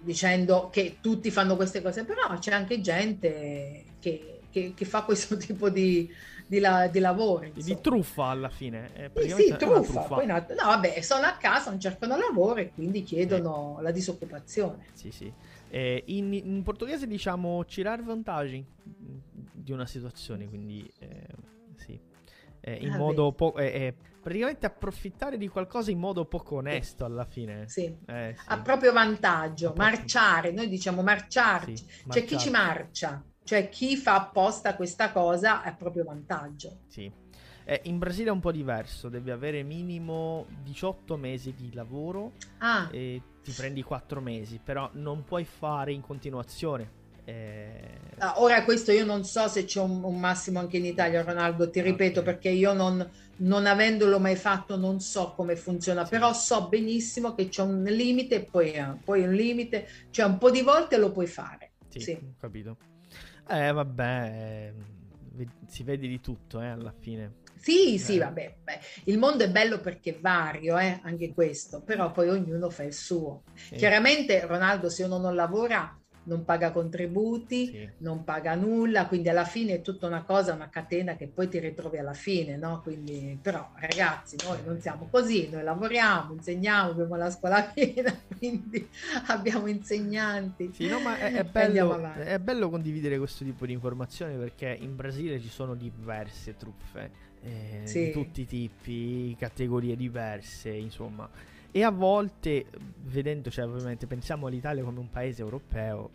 dicendo 0.00 0.68
che 0.70 0.98
tutti 1.00 1.30
fanno 1.30 1.56
queste 1.56 1.82
cose, 1.82 2.04
però 2.04 2.38
c'è 2.38 2.52
anche 2.52 2.80
gente 2.80 3.84
che, 3.98 4.40
che, 4.50 4.72
che 4.74 4.84
fa 4.84 5.02
questo 5.02 5.36
tipo 5.38 5.68
di, 5.68 6.08
di, 6.46 6.58
la, 6.58 6.86
di 6.88 6.98
lavoro. 6.98 7.48
Di 7.52 7.80
truffa 7.80 8.26
alla 8.26 8.48
fine. 8.48 8.90
Eh, 8.94 9.10
sì, 9.22 9.30
sì, 9.30 9.56
truffa. 9.56 10.04
truffa. 10.04 10.24
No, 10.24 10.34
no, 10.34 10.66
vabbè, 10.66 11.00
sono 11.00 11.26
a 11.26 11.32
casa, 11.32 11.70
non 11.70 11.80
cercano 11.80 12.16
lavoro 12.16 12.60
e 12.60 12.70
quindi 12.72 13.02
chiedono 13.02 13.76
eh. 13.78 13.82
la 13.82 13.90
disoccupazione. 13.90 14.86
Sì, 14.92 15.10
sì. 15.10 15.32
Eh, 15.70 16.02
in, 16.06 16.32
in, 16.32 16.62
portoghese 16.62 17.06
diciamo 17.06 17.64
tirar 17.66 18.02
vantaggi 18.02 18.64
di 18.82 19.72
una 19.72 19.86
situazione, 19.86 20.48
quindi 20.48 20.90
eh, 20.98 21.26
sì. 21.76 22.00
Eh, 22.68 22.78
in 22.82 22.92
ah, 22.92 22.96
modo 22.98 23.32
po- 23.32 23.56
eh, 23.56 23.94
praticamente 24.20 24.66
approfittare 24.66 25.38
di 25.38 25.48
qualcosa 25.48 25.90
in 25.90 25.98
modo 25.98 26.26
poco 26.26 26.56
onesto 26.56 27.04
alla 27.04 27.24
fine. 27.24 27.68
Sì, 27.68 27.84
eh, 28.06 28.34
sì. 28.36 28.44
a 28.46 28.60
proprio 28.60 28.92
vantaggio, 28.92 29.72
marciare, 29.76 30.52
noi 30.52 30.68
diciamo 30.68 31.02
marciarci, 31.02 31.76
sì, 31.76 32.10
cioè 32.10 32.24
chi 32.24 32.38
ci 32.38 32.50
marcia, 32.50 33.22
cioè 33.42 33.68
chi 33.70 33.96
fa 33.96 34.16
apposta 34.16 34.76
questa 34.76 35.12
cosa 35.12 35.62
è 35.62 35.68
a 35.68 35.74
proprio 35.74 36.04
vantaggio. 36.04 36.80
Sì. 36.88 37.10
Eh, 37.64 37.82
in 37.84 37.98
Brasile 37.98 38.28
è 38.28 38.32
un 38.32 38.40
po' 38.40 38.52
diverso, 38.52 39.08
devi 39.10 39.30
avere 39.30 39.62
minimo 39.62 40.46
18 40.62 41.16
mesi 41.16 41.52
di 41.54 41.72
lavoro 41.74 42.32
ah. 42.58 42.88
e 42.90 43.20
ti 43.42 43.52
prendi 43.52 43.82
4 43.82 44.22
mesi, 44.22 44.58
però 44.62 44.88
non 44.94 45.24
puoi 45.24 45.44
fare 45.44 45.92
in 45.92 46.00
continuazione 46.00 46.97
eh... 47.28 47.96
Ora 48.36 48.64
questo 48.64 48.90
io 48.90 49.04
non 49.04 49.24
so 49.24 49.46
se 49.46 49.64
c'è 49.64 49.80
un, 49.80 50.02
un 50.02 50.18
massimo 50.18 50.58
anche 50.58 50.78
in 50.78 50.84
Italia, 50.84 51.22
Ronaldo, 51.22 51.70
ti 51.70 51.80
ripeto 51.80 52.20
okay. 52.20 52.32
perché 52.32 52.48
io 52.48 52.72
non, 52.72 53.08
non, 53.36 53.66
avendolo 53.66 54.18
mai 54.18 54.34
fatto 54.34 54.76
non 54.76 54.98
so 54.98 55.34
come 55.36 55.54
funziona, 55.54 56.04
sì. 56.04 56.10
però 56.10 56.32
so 56.32 56.68
benissimo 56.68 57.34
che 57.34 57.48
c'è 57.48 57.62
un 57.62 57.84
limite 57.84 58.36
e 58.36 58.44
poi, 58.44 58.72
eh, 58.72 58.96
poi, 59.04 59.22
un 59.22 59.32
limite, 59.32 59.86
cioè 60.10 60.26
un 60.26 60.38
po' 60.38 60.50
di 60.50 60.62
volte 60.62 60.96
lo 60.96 61.12
puoi 61.12 61.28
fare. 61.28 61.72
Sì, 61.88 62.00
sì. 62.00 62.18
capito. 62.40 62.76
Eh 63.48 63.72
vabbè, 63.72 64.72
eh, 65.36 65.46
si 65.68 65.84
vede 65.84 66.08
di 66.08 66.20
tutto 66.20 66.60
eh, 66.60 66.66
alla 66.66 66.94
fine. 66.98 67.34
Sì, 67.54 67.94
eh. 67.94 67.98
sì, 67.98 68.18
vabbè, 68.18 68.56
beh. 68.64 68.80
il 69.04 69.18
mondo 69.18 69.44
è 69.44 69.50
bello 69.50 69.78
perché 69.78 70.16
è 70.16 70.18
vario, 70.20 70.76
eh, 70.76 71.00
anche 71.02 71.32
questo, 71.32 71.82
però 71.82 72.10
poi 72.10 72.28
ognuno 72.30 72.68
fa 72.68 72.82
il 72.82 72.94
suo. 72.94 73.44
Chiaramente 73.70 74.44
Ronaldo 74.44 74.88
se 74.88 75.04
uno 75.04 75.18
non 75.18 75.34
lavora 75.34 75.97
non 76.28 76.44
paga 76.44 76.70
contributi, 76.70 77.66
sì. 77.66 77.88
non 77.98 78.22
paga 78.22 78.54
nulla, 78.54 79.06
quindi 79.06 79.30
alla 79.30 79.44
fine 79.44 79.74
è 79.74 79.80
tutta 79.80 80.06
una 80.06 80.22
cosa, 80.22 80.52
una 80.52 80.68
catena 80.68 81.16
che 81.16 81.26
poi 81.26 81.48
ti 81.48 81.58
ritrovi 81.58 81.96
alla 81.96 82.12
fine, 82.12 82.56
no? 82.56 82.80
Quindi, 82.82 83.36
però 83.40 83.70
ragazzi, 83.74 84.36
noi 84.44 84.58
non 84.64 84.78
siamo 84.80 85.08
così, 85.10 85.48
noi 85.50 85.64
lavoriamo, 85.64 86.34
insegniamo, 86.34 86.90
abbiamo 86.90 87.16
la 87.16 87.30
scuola 87.30 87.62
piena, 87.62 88.14
quindi 88.38 88.86
abbiamo 89.28 89.66
insegnanti. 89.66 90.70
Sì, 90.74 90.86
no, 90.86 91.00
ma 91.00 91.18
è, 91.18 91.32
è, 91.32 91.44
bello, 91.44 92.12
è 92.14 92.38
bello 92.38 92.68
condividere 92.68 93.16
questo 93.18 93.44
tipo 93.44 93.64
di 93.64 93.72
informazioni 93.72 94.36
perché 94.36 94.76
in 94.78 94.94
Brasile 94.94 95.40
ci 95.40 95.48
sono 95.48 95.74
diverse 95.74 96.56
truffe. 96.56 97.26
Eh, 97.40 97.82
sì. 97.84 98.06
di 98.06 98.10
tutti 98.10 98.40
i 98.40 98.46
tipi, 98.46 99.36
categorie 99.38 99.94
diverse, 99.94 100.70
insomma 100.70 101.30
e 101.70 101.82
a 101.82 101.90
volte, 101.90 102.66
vedendo, 103.04 103.50
cioè 103.50 103.66
ovviamente 103.66 104.06
pensiamo 104.06 104.46
all'Italia 104.46 104.82
come 104.82 104.98
un 104.98 105.10
paese 105.10 105.42
europeo, 105.42 106.10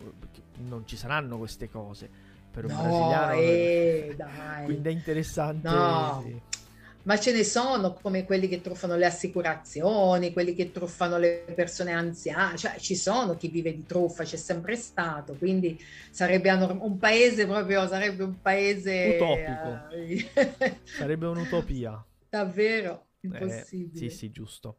non 0.66 0.86
ci 0.86 0.96
saranno 0.96 1.38
queste 1.38 1.68
cose. 1.68 2.32
Per 2.50 2.66
un 2.66 2.72
no, 2.72 2.82
brasiliano. 2.82 3.32
Eh, 3.32 4.14
dai. 4.16 4.64
Quindi 4.64 4.88
è 4.88 4.92
interessante. 4.92 5.68
No. 5.68 6.22
Sì. 6.24 6.40
Ma 7.02 7.18
ce 7.18 7.32
ne 7.32 7.44
sono 7.44 7.92
come 7.92 8.24
quelli 8.24 8.48
che 8.48 8.62
truffano 8.62 8.96
le 8.96 9.04
assicurazioni, 9.04 10.32
quelli 10.32 10.54
che 10.54 10.72
truffano 10.72 11.18
le 11.18 11.44
persone 11.54 11.92
anziane, 11.92 12.56
cioè 12.56 12.78
ci 12.78 12.96
sono 12.96 13.36
chi 13.36 13.48
vive 13.48 13.74
di 13.74 13.84
truffa, 13.84 14.24
c'è 14.24 14.36
sempre 14.36 14.74
stato, 14.74 15.34
quindi 15.34 15.78
sarebbe 16.10 16.50
un 16.50 16.96
paese 16.96 17.46
proprio, 17.46 17.86
sarebbe 17.86 18.22
un 18.22 18.40
paese... 18.40 19.18
Utopico. 19.20 19.68
Uh... 19.90 20.76
sarebbe 20.82 21.26
un'utopia. 21.26 22.02
Davvero, 22.30 23.08
impossibile. 23.20 24.06
Eh, 24.06 24.08
sì, 24.08 24.16
sì, 24.16 24.30
giusto. 24.30 24.78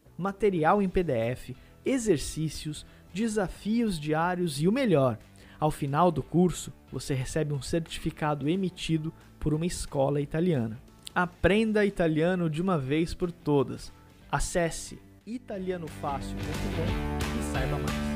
material 0.21 0.81
em 0.81 0.87
PDF, 0.87 1.53
exercícios, 1.83 2.85
desafios 3.13 3.99
diários 3.99 4.61
e 4.61 4.67
o 4.67 4.71
melhor, 4.71 5.17
ao 5.59 5.69
final 5.69 6.11
do 6.11 6.23
curso 6.23 6.71
você 6.91 7.13
recebe 7.13 7.53
um 7.53 7.61
certificado 7.61 8.49
emitido 8.49 9.13
por 9.39 9.53
uma 9.53 9.65
escola 9.65 10.21
italiana. 10.21 10.79
Aprenda 11.13 11.85
italiano 11.85 12.49
de 12.49 12.61
uma 12.61 12.77
vez 12.77 13.13
por 13.13 13.31
todas. 13.31 13.91
Acesse 14.31 14.99
italianofácil.com 15.25 17.39
e 17.39 17.53
saiba 17.53 17.77
mais. 17.77 18.11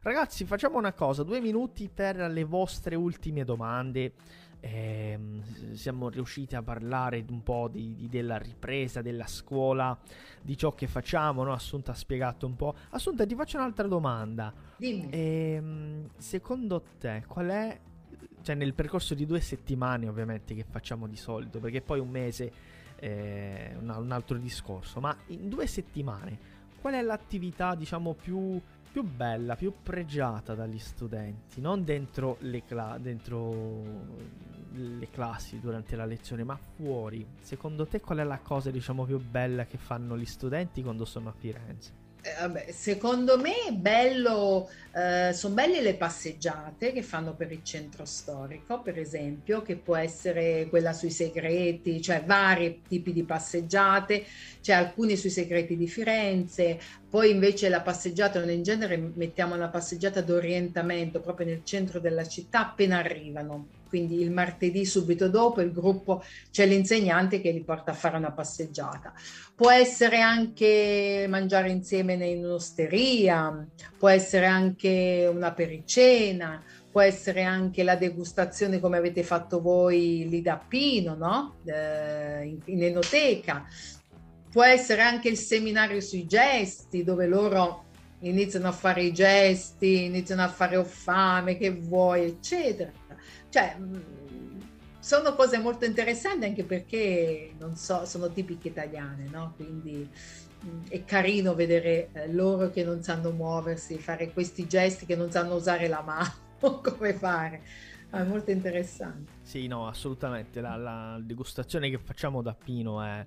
Ragazzi, 0.00 0.44
facciamo 0.44 0.78
una 0.78 0.92
cosa, 0.92 1.24
due 1.24 1.40
minuti 1.40 1.90
per 1.92 2.30
le 2.30 2.44
vostre 2.44 2.94
ultime 2.94 3.42
domande 3.42 4.12
eh, 4.60 5.18
siamo 5.72 6.08
riusciti 6.08 6.56
a 6.56 6.62
parlare 6.62 7.24
un 7.28 7.42
po' 7.42 7.68
di, 7.68 7.94
di, 7.94 8.08
della 8.08 8.38
ripresa 8.38 9.02
della 9.02 9.26
scuola, 9.26 9.96
di 10.40 10.56
ciò 10.56 10.72
che 10.72 10.86
facciamo. 10.86 11.42
No? 11.44 11.52
Assunta 11.52 11.92
ha 11.92 11.94
spiegato 11.94 12.46
un 12.46 12.56
po'. 12.56 12.74
Assunta, 12.90 13.26
ti 13.26 13.34
faccio 13.34 13.58
un'altra 13.58 13.86
domanda. 13.86 14.52
Dimmi. 14.76 15.08
Eh, 15.10 15.62
secondo 16.16 16.82
te, 16.98 17.24
qual 17.26 17.48
è, 17.48 17.80
cioè 18.42 18.54
nel 18.54 18.74
percorso 18.74 19.14
di 19.14 19.26
due 19.26 19.40
settimane 19.40 20.08
ovviamente 20.08 20.54
che 20.54 20.64
facciamo 20.68 21.06
di 21.06 21.16
solito, 21.16 21.58
perché 21.58 21.82
poi 21.82 22.00
un 22.00 22.08
mese 22.08 22.52
è 22.96 23.74
un, 23.78 23.88
un 23.88 24.10
altro 24.10 24.38
discorso, 24.38 25.00
ma 25.00 25.16
in 25.26 25.48
due 25.48 25.66
settimane 25.66 26.54
qual 26.80 26.94
è 26.94 27.02
l'attività 27.02 27.74
diciamo 27.74 28.14
più 28.14 28.60
più 28.96 29.04
bella, 29.04 29.56
più 29.56 29.74
pregiata 29.82 30.54
dagli 30.54 30.78
studenti, 30.78 31.60
non 31.60 31.84
dentro 31.84 32.38
le, 32.40 32.64
cla- 32.64 32.96
dentro 32.98 33.84
le 34.72 35.10
classi 35.10 35.60
durante 35.60 35.96
la 35.96 36.06
lezione, 36.06 36.44
ma 36.44 36.56
fuori. 36.56 37.26
Secondo 37.42 37.86
te 37.86 38.00
qual 38.00 38.20
è 38.20 38.24
la 38.24 38.38
cosa, 38.38 38.70
diciamo, 38.70 39.04
più 39.04 39.18
bella 39.18 39.66
che 39.66 39.76
fanno 39.76 40.16
gli 40.16 40.24
studenti 40.24 40.82
quando 40.82 41.04
sono 41.04 41.28
a 41.28 41.32
Firenze? 41.32 42.05
Eh, 42.26 42.40
vabbè, 42.40 42.72
secondo 42.72 43.38
me 43.38 43.72
bello, 43.72 44.68
eh, 44.92 45.32
sono 45.32 45.54
belle 45.54 45.80
le 45.80 45.94
passeggiate 45.94 46.92
che 46.92 47.02
fanno 47.02 47.36
per 47.36 47.52
il 47.52 47.62
centro 47.62 48.04
storico, 48.04 48.82
per 48.82 48.98
esempio, 48.98 49.62
che 49.62 49.76
può 49.76 49.94
essere 49.94 50.66
quella 50.68 50.92
sui 50.92 51.10
segreti, 51.10 52.02
cioè 52.02 52.24
vari 52.24 52.82
tipi 52.88 53.12
di 53.12 53.22
passeggiate, 53.22 54.24
c'è 54.60 54.72
alcune 54.72 55.14
sui 55.14 55.30
segreti 55.30 55.76
di 55.76 55.86
Firenze, 55.86 56.80
poi 57.16 57.30
invece 57.30 57.70
la 57.70 57.80
passeggiata, 57.80 58.44
noi 58.44 58.56
in 58.56 58.62
genere 58.62 58.98
mettiamo 59.14 59.54
una 59.54 59.68
passeggiata 59.68 60.20
d'orientamento 60.20 61.20
proprio 61.20 61.46
nel 61.46 61.62
centro 61.64 61.98
della 61.98 62.26
città 62.28 62.68
appena 62.68 62.98
arrivano 62.98 63.68
quindi 63.88 64.20
il 64.20 64.30
martedì 64.30 64.84
subito 64.84 65.30
dopo 65.30 65.62
il 65.62 65.72
gruppo 65.72 66.22
c'è 66.50 66.66
l'insegnante 66.66 67.40
che 67.40 67.52
li 67.52 67.62
porta 67.62 67.92
a 67.92 67.94
fare 67.94 68.18
una 68.18 68.32
passeggiata. 68.32 69.14
Può 69.54 69.70
essere 69.70 70.20
anche 70.20 71.24
mangiare 71.26 71.70
insieme 71.70 72.12
in 72.26 72.44
un'osteria, 72.44 73.66
può 73.96 74.10
essere 74.10 74.44
anche 74.44 75.26
una 75.32 75.52
pericena, 75.52 76.62
può 76.90 77.00
essere 77.00 77.44
anche 77.44 77.82
la 77.82 77.96
degustazione 77.96 78.78
come 78.78 78.98
avete 78.98 79.22
fatto 79.22 79.62
voi 79.62 80.26
lì 80.28 80.42
da 80.42 80.62
Pino, 80.68 81.14
no? 81.14 81.54
Eh, 81.64 82.44
in, 82.44 82.60
in 82.66 82.82
enoteca. 82.82 83.64
Può 84.56 84.64
essere 84.64 85.02
anche 85.02 85.28
il 85.28 85.36
seminario 85.36 86.00
sui 86.00 86.26
gesti 86.26 87.04
dove 87.04 87.26
loro 87.26 87.84
iniziano 88.20 88.68
a 88.68 88.72
fare 88.72 89.02
i 89.02 89.12
gesti, 89.12 90.04
iniziano 90.04 90.42
a 90.42 90.48
fare 90.48 90.78
ho 90.78 90.84
fame, 90.84 91.58
che 91.58 91.72
vuoi, 91.72 92.24
eccetera 92.24 92.90
cioè, 93.56 93.76
mm, 93.78 94.60
sono 94.98 95.34
cose 95.34 95.58
molto 95.58 95.86
interessanti 95.86 96.44
anche 96.44 96.64
perché, 96.64 97.54
non 97.58 97.74
so, 97.74 98.04
sono 98.04 98.30
tipiche 98.30 98.68
italiane, 98.68 99.28
no? 99.30 99.54
Quindi 99.56 100.08
mm, 100.64 100.84
è 100.90 101.04
carino 101.04 101.54
vedere 101.54 102.10
eh, 102.12 102.32
loro 102.32 102.70
che 102.70 102.84
non 102.84 103.02
sanno 103.02 103.30
muoversi, 103.30 103.98
fare 103.98 104.30
questi 104.32 104.66
gesti 104.66 105.06
che 105.06 105.16
non 105.16 105.30
sanno 105.30 105.54
usare 105.54 105.88
la 105.88 106.02
mano, 106.02 106.32
come 106.82 107.14
fare. 107.14 107.62
È 108.10 108.22
molto 108.22 108.50
interessante. 108.50 109.32
Sì, 109.42 109.66
no, 109.66 109.88
assolutamente. 109.88 110.60
La, 110.60 110.76
la 110.76 111.18
degustazione 111.20 111.88
che 111.88 111.98
facciamo 111.98 112.42
da 112.42 112.54
Pino 112.54 113.02
è, 113.02 113.24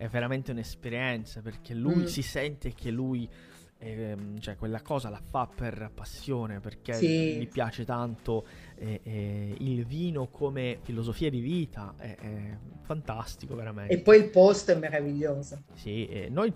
è 0.00 0.08
veramente 0.08 0.52
un'esperienza 0.52 1.42
perché 1.42 1.74
lui 1.74 2.04
mm. 2.04 2.06
si 2.06 2.22
sente 2.22 2.72
che 2.72 2.90
lui 2.90 3.28
ehm, 3.76 4.40
cioè 4.40 4.56
quella 4.56 4.80
cosa 4.80 5.10
la 5.10 5.20
fa 5.20 5.46
per 5.46 5.90
passione 5.94 6.58
perché 6.58 6.94
sì. 6.94 7.36
mi 7.38 7.46
piace 7.46 7.84
tanto 7.84 8.46
eh, 8.76 9.00
eh, 9.02 9.54
il 9.58 9.84
vino 9.84 10.28
come 10.28 10.78
filosofia 10.80 11.28
di 11.28 11.40
vita 11.40 11.92
è, 11.98 12.16
è, 12.16 12.56
fantastico 12.80 13.54
veramente 13.54 13.92
e 13.92 13.98
poi 13.98 14.16
il 14.16 14.30
posto 14.30 14.72
è 14.72 14.74
meraviglioso 14.74 15.64
sì 15.74 16.06
eh, 16.06 16.30
noi 16.30 16.50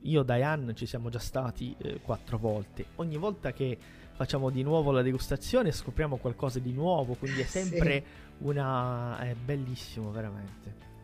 io 0.00 0.22
e 0.22 0.24
Diane 0.24 0.74
ci 0.74 0.86
siamo 0.86 1.10
già 1.10 1.18
stati 1.18 1.76
eh, 1.76 2.00
quattro 2.00 2.38
volte 2.38 2.86
ogni 2.94 3.18
volta 3.18 3.52
che 3.52 3.76
facciamo 4.14 4.48
di 4.48 4.62
nuovo 4.62 4.90
la 4.90 5.02
degustazione 5.02 5.70
scopriamo 5.70 6.16
qualcosa 6.16 6.58
di 6.58 6.72
nuovo, 6.72 7.16
quindi 7.16 7.42
è 7.42 7.44
sempre 7.44 8.02
sì. 8.38 8.44
una... 8.44 9.18
è 9.18 9.34
bellissimo 9.34 10.10
veramente. 10.10 10.95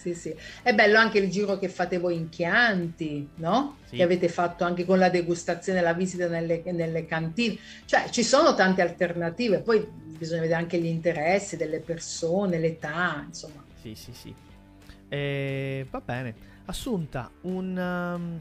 Sì, 0.00 0.14
sì. 0.14 0.34
È 0.62 0.74
bello 0.74 0.96
anche 0.96 1.18
il 1.18 1.28
giro 1.28 1.58
che 1.58 1.68
fate 1.68 1.98
voi 1.98 2.16
in 2.16 2.30
Chianti, 2.30 3.28
no? 3.34 3.76
Sì. 3.84 3.96
Che 3.96 4.02
avete 4.02 4.28
fatto 4.30 4.64
anche 4.64 4.86
con 4.86 4.98
la 4.98 5.10
degustazione, 5.10 5.82
la 5.82 5.92
visita 5.92 6.26
nelle, 6.26 6.62
nelle 6.72 7.04
cantine. 7.04 7.58
Cioè, 7.84 8.08
ci 8.08 8.22
sono 8.22 8.54
tante 8.54 8.80
alternative, 8.80 9.60
poi 9.60 9.86
bisogna 9.86 10.40
vedere 10.40 10.58
anche 10.58 10.78
gli 10.78 10.86
interessi 10.86 11.58
delle 11.58 11.80
persone, 11.80 12.58
l'età, 12.58 13.22
insomma. 13.26 13.62
Sì, 13.82 13.94
sì, 13.94 14.12
sì. 14.14 14.34
Eh, 15.08 15.86
va 15.90 16.00
bene. 16.00 16.34
Assunta, 16.64 17.30
un... 17.42 17.76
Um... 17.76 18.40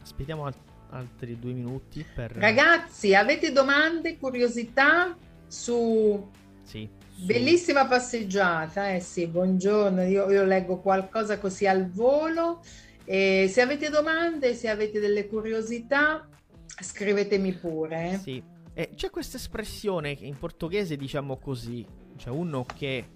Aspettiamo 0.00 0.44
alt- 0.44 0.56
altri 0.90 1.36
due 1.36 1.50
minuti 1.50 2.06
per... 2.14 2.30
Ragazzi, 2.30 3.12
avete 3.12 3.50
domande, 3.50 4.18
curiosità 4.18 5.16
su... 5.48 6.30
Sì. 6.62 6.88
Bellissima 7.18 7.86
passeggiata, 7.86 8.92
eh 8.92 9.00
sì, 9.00 9.26
buongiorno, 9.26 10.02
io, 10.02 10.30
io 10.30 10.44
leggo 10.44 10.80
qualcosa 10.80 11.38
così 11.38 11.66
al 11.66 11.88
volo. 11.88 12.62
E 13.04 13.48
se 13.48 13.62
avete 13.62 13.88
domande, 13.88 14.54
se 14.54 14.68
avete 14.68 15.00
delle 15.00 15.26
curiosità, 15.26 16.28
scrivetemi 16.66 17.54
pure. 17.54 18.10
Eh. 18.10 18.18
Sì, 18.18 18.42
eh, 18.74 18.90
c'è 18.94 19.08
questa 19.08 19.38
espressione 19.38 20.10
in 20.10 20.36
portoghese, 20.36 20.96
diciamo 20.96 21.38
così, 21.38 21.86
cioè 22.16 22.34
uno 22.34 22.64
che 22.64 23.08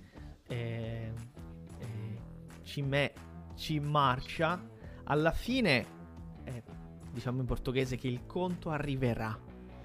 eh, 0.49 1.13
eh, 1.79 2.19
ci, 2.63 2.81
me, 2.81 3.13
ci 3.57 3.81
marcia, 3.81 4.67
alla 5.05 5.33
fine, 5.33 5.87
eh, 6.45 6.63
diciamo 7.13 7.41
in 7.41 7.47
portoghese, 7.47 7.97
che 7.97 8.09
il 8.09 8.25
conto 8.25 8.71
arriverà. 8.71 9.39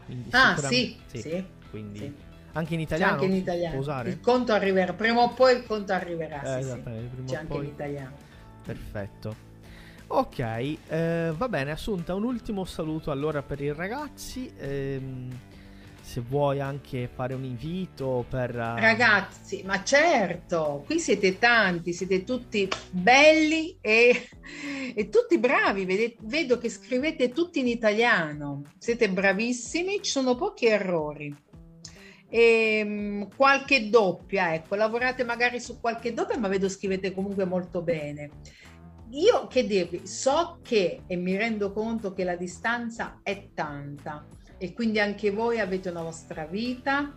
Quindi 0.06 0.30
ah, 0.32 0.56
sì, 0.56 0.98
sì, 1.08 1.22
sì, 1.22 1.46
Quindi 1.70 2.00
sì. 2.00 2.34
Anche 2.56 2.74
in 2.74 2.80
italiano. 2.80 3.18
C'è 3.18 3.24
anche 3.24 3.34
in 3.34 3.40
italiano. 3.40 4.08
Il 4.08 4.20
conto 4.20 4.54
arriverà, 4.54 4.94
prima 4.94 5.22
o 5.22 5.34
poi 5.34 5.56
il 5.58 5.66
conto 5.66 5.94
arriverà. 5.94 6.42
Eh, 6.42 6.62
sì, 6.62 6.68
esatto, 6.68 6.92
C'è 7.26 7.36
anche 7.36 7.58
in 7.58 7.64
italiano. 7.66 8.16
Perfetto. 8.64 9.54
Ok, 10.08 10.40
eh, 10.40 11.34
va 11.36 11.50
bene, 11.50 11.72
Assunta, 11.72 12.14
un 12.14 12.24
ultimo 12.24 12.64
saluto 12.64 13.12
allora 13.12 13.42
per 13.42 13.62
i 13.62 13.74
ragazzi. 13.74 14.52
Ehm, 14.58 15.38
se 16.02 16.22
vuoi 16.22 16.62
anche 16.62 17.10
fare 17.12 17.34
un 17.34 17.44
invito 17.44 18.24
per... 18.30 18.52
Uh... 18.52 18.80
Ragazzi, 18.80 19.64
ma 19.66 19.84
certo, 19.84 20.84
qui 20.86 21.00
siete 21.00 21.40
tanti, 21.40 21.94
siete 21.94 22.24
tutti 22.24 22.70
belli 22.92 23.76
e, 23.82 24.30
e 24.94 25.10
tutti 25.10 25.40
bravi, 25.40 25.84
Vedete, 25.84 26.18
vedo 26.22 26.60
che 26.60 26.70
scrivete 26.70 27.30
tutti 27.30 27.60
in 27.60 27.68
italiano, 27.68 28.62
siete 28.78 29.10
bravissimi, 29.10 30.04
ci 30.04 30.12
sono 30.12 30.36
pochi 30.36 30.68
errori. 30.68 31.36
E, 32.30 32.82
um, 32.84 33.30
qualche 33.36 33.90
doppia, 33.90 34.54
ecco, 34.54 34.76
lavorate 34.76 35.24
magari 35.24 35.60
su 35.60 35.80
qualche 35.80 36.14
doppia, 36.14 36.38
ma 36.38 36.48
vedo 36.48 36.70
scrivete 36.70 37.14
comunque 37.14 37.46
molto 37.46 37.82
bene. 37.82 38.30
Io 39.12 39.48
che 39.48 39.66
dirvi, 39.66 40.08
so 40.08 40.60
che 40.62 41.02
e 41.06 41.16
mi 41.16 41.36
rendo 41.38 41.72
conto 41.72 42.12
che 42.14 42.24
la 42.24 42.36
distanza 42.36 43.20
è 43.24 43.50
tanta 43.54 44.26
e 44.58 44.74
quindi 44.74 45.00
anche 45.00 45.32
voi 45.32 45.60
avete 45.60 45.90
una 45.90 46.02
vostra 46.02 46.46
vita, 46.46 47.14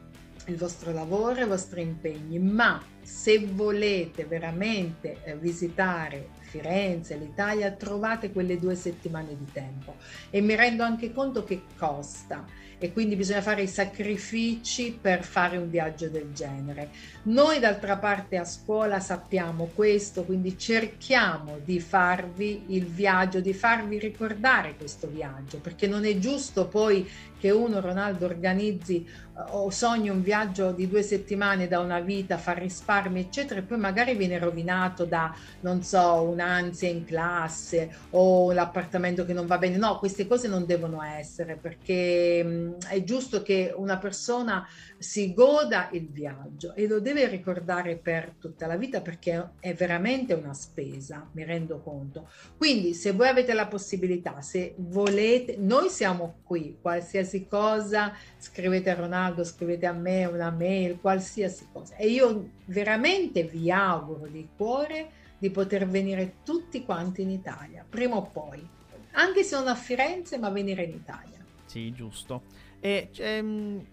il 0.47 0.57
vostro 0.57 0.93
lavoro, 0.93 1.41
i 1.41 1.47
vostri 1.47 1.83
impegni, 1.83 2.39
ma 2.39 2.81
se 3.03 3.39
volete 3.39 4.25
veramente 4.27 5.23
eh, 5.25 5.37
visitare 5.37 6.29
Firenze, 6.41 7.17
l'Italia, 7.17 7.73
trovate 7.73 8.33
quelle 8.33 8.59
due 8.59 8.75
settimane 8.75 9.37
di 9.37 9.47
tempo 9.53 9.97
e 10.31 10.41
mi 10.41 10.55
rendo 10.55 10.83
anche 10.83 11.13
conto 11.13 11.45
che 11.45 11.63
costa 11.77 12.45
e 12.79 12.93
quindi 12.93 13.17
bisogna 13.17 13.43
fare 13.43 13.63
i 13.63 13.67
sacrifici 13.69 14.97
per 15.01 15.25
fare 15.25 15.57
un 15.57 15.69
viaggio 15.69 16.09
del 16.09 16.33
genere. 16.33 16.91
Noi 17.25 17.59
d'altra 17.59 17.97
parte 17.97 18.37
a 18.37 18.45
scuola 18.45 19.01
sappiamo 19.01 19.71
questo, 19.75 20.25
quindi 20.25 20.57
cerchiamo 20.57 21.59
di 21.65 21.81
farvi 21.81 22.65
il 22.69 22.87
viaggio, 22.87 23.41
di 23.41 23.53
farvi 23.53 23.99
ricordare 23.99 24.77
questo 24.77 25.09
viaggio, 25.09 25.59
perché 25.59 25.87
non 25.87 26.05
è 26.05 26.19
giusto 26.19 26.69
poi 26.69 27.07
che 27.39 27.51
uno, 27.51 27.81
Ronaldo, 27.81 28.27
organizzi 28.27 29.05
eh, 29.05 29.43
o 29.51 29.71
sogni 29.71 30.09
un 30.09 30.23
viaggio 30.23 30.73
di 30.73 30.89
due 30.89 31.03
settimane 31.03 31.69
da 31.69 31.79
una 31.79 32.01
vita, 32.01 32.37
fa 32.37 32.53
risparmi, 32.53 33.21
eccetera, 33.21 33.61
e 33.61 33.63
poi 33.63 33.79
magari 33.79 34.15
viene 34.15 34.39
rovinato 34.39 35.05
da, 35.05 35.35
non 35.61 35.83
so, 35.83 36.23
un'ansia 36.23 36.89
in 36.89 37.05
classe 37.05 37.97
o 38.11 38.53
l'appartamento 38.53 39.25
che 39.25 39.33
non 39.33 39.47
va 39.47 39.59
bene. 39.59 39.77
No, 39.77 39.99
queste 39.99 40.27
cose 40.27 40.49
non 40.49 40.67
devono 40.67 41.03
essere 41.03 41.57
perché 41.57 42.43
mm, 42.45 42.68
è 42.89 43.03
giusto 43.05 43.43
che 43.43 43.73
una 43.75 43.99
persona 43.99 44.67
si 44.99 45.33
goda 45.33 45.89
il 45.93 46.09
viaggio 46.09 46.75
e 46.75 46.87
lo 46.87 47.01
deve 47.01 47.27
ricordare 47.29 47.97
per 47.97 48.35
tutta 48.39 48.67
la 48.67 48.77
vita 48.77 49.01
perché 49.01 49.51
è 49.61 49.75
veramente 49.75 50.35
una 50.35 50.55
spesa, 50.55 51.29
mi 51.33 51.45
rendo 51.45 51.81
conto. 51.81 52.29
Quindi 52.57 52.95
se 52.95 53.13
voi 53.13 53.29
avete 53.29 53.53
la 53.55 53.67
possibilità, 53.67 54.41
se 54.41 54.75
volete, 54.77 55.57
noi 55.59 55.89
siamo 55.89 56.41
qui, 56.43 56.79
qualsiasi 56.81 57.47
cosa, 57.47 58.13
scrivete 58.37 58.91
a 58.91 58.95
Ronaldo, 58.95 59.45
scrivete 59.45 59.87
a 59.87 59.93
me 59.93 60.25
una 60.27 60.51
mail, 60.51 60.99
qualsiasi 61.01 61.69
cosa. 61.73 61.95
E 61.97 62.09
io 62.09 62.51
veramente 62.67 63.45
vi 63.45 63.71
auguro 63.71 64.27
di 64.27 64.49
cuore 64.57 65.11
di 65.39 65.51
poter 65.51 65.87
venire 65.87 66.39
tutti 66.43 66.85
quanti 66.85 67.23
in 67.23 67.31
Italia, 67.31 67.85
prima 67.89 68.17
o 68.17 68.23
poi, 68.23 68.67
anche 69.13 69.43
se 69.43 69.57
non 69.57 69.69
a 69.69 69.75
Firenze, 69.75 70.39
ma 70.39 70.51
venire 70.51 70.83
in 70.83 70.95
Italia. 70.95 71.38
Sì, 71.69 71.93
giusto. 71.93 72.43
E 72.81 73.11
ehm, 73.15 73.85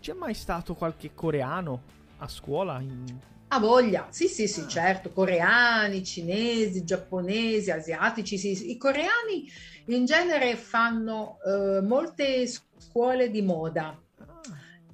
c'è 0.00 0.12
mai 0.12 0.34
stato 0.34 0.74
qualche 0.74 1.12
coreano 1.14 1.82
a 2.18 2.28
scuola? 2.28 2.78
In... 2.80 3.04
A 3.48 3.58
voglia, 3.58 4.06
sì, 4.10 4.28
sì, 4.28 4.46
sì, 4.46 4.60
ah. 4.60 4.66
certo, 4.68 5.10
coreani, 5.12 6.04
cinesi, 6.04 6.84
giapponesi, 6.84 7.70
asiatici, 7.70 8.36
sì, 8.36 8.70
i 8.70 8.76
coreani 8.76 9.50
in 9.86 10.04
genere 10.04 10.56
fanno 10.56 11.38
eh, 11.44 11.80
molte 11.80 12.46
scuole 12.46 13.30
di 13.30 13.42
moda, 13.42 13.98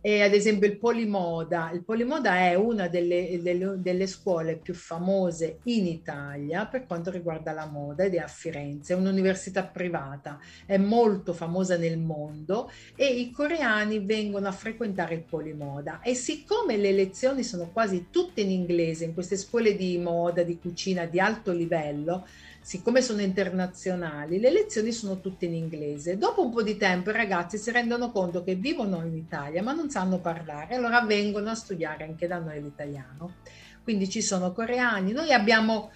e 0.00 0.22
ad 0.22 0.32
esempio 0.32 0.68
il 0.68 0.78
Polimoda. 0.78 1.70
Il 1.72 1.82
Polimoda 1.82 2.37
è 2.37 2.54
una 2.54 2.88
delle, 2.88 3.38
delle, 3.42 3.74
delle, 3.78 4.06
scuole 4.06 4.56
più 4.56 4.74
famose 4.74 5.58
in 5.64 5.87
Italia 5.87 6.66
per 6.66 6.87
quanto 6.87 7.11
riguarda 7.11 7.52
la 7.52 7.66
moda 7.66 8.04
ed 8.04 8.14
è 8.14 8.18
a 8.18 8.26
Firenze, 8.26 8.94
è 8.94 8.96
un'università 8.96 9.64
privata, 9.64 10.38
è 10.66 10.76
molto 10.76 11.32
famosa 11.32 11.76
nel 11.76 11.98
mondo 11.98 12.70
e 12.94 13.06
i 13.06 13.30
coreani 13.30 13.98
vengono 14.00 14.48
a 14.48 14.52
frequentare 14.52 15.14
il 15.14 15.22
Polimoda 15.22 16.00
e 16.00 16.14
siccome 16.14 16.76
le 16.76 16.92
lezioni 16.92 17.42
sono 17.42 17.70
quasi 17.72 18.06
tutte 18.11 18.40
in 18.40 18.50
inglese 18.50 19.04
in 19.04 19.14
queste 19.14 19.37
scuole 19.37 19.76
di 19.76 19.98
moda, 19.98 20.42
di 20.42 20.58
cucina 20.58 21.06
di 21.06 21.18
alto 21.20 21.52
livello, 21.52 22.26
siccome 22.68 23.00
sono 23.00 23.22
internazionali, 23.22 24.38
le 24.38 24.50
lezioni 24.50 24.92
sono 24.92 25.20
tutte 25.20 25.46
in 25.46 25.54
inglese. 25.54 26.18
Dopo 26.18 26.44
un 26.44 26.52
po' 26.52 26.62
di 26.62 26.76
tempo 26.76 27.09
i 27.09 27.14
ragazzi 27.14 27.57
si 27.57 27.70
rendono 27.70 28.11
conto 28.11 28.44
che 28.44 28.57
vivono 28.57 29.02
in 29.07 29.16
Italia 29.16 29.62
ma 29.62 29.72
non 29.72 29.88
sanno 29.88 30.18
parlare, 30.18 30.74
allora 30.74 31.00
vengono 31.00 31.48
a 31.48 31.54
studiare 31.54 32.04
anche 32.04 32.26
da 32.26 32.37
noi 32.37 32.61
l'italiano. 32.61 33.37
Quindi 33.83 34.11
ci 34.11 34.20
sono 34.20 34.52
coreani, 34.52 35.12
noi 35.12 35.33
abbiamo... 35.33 35.90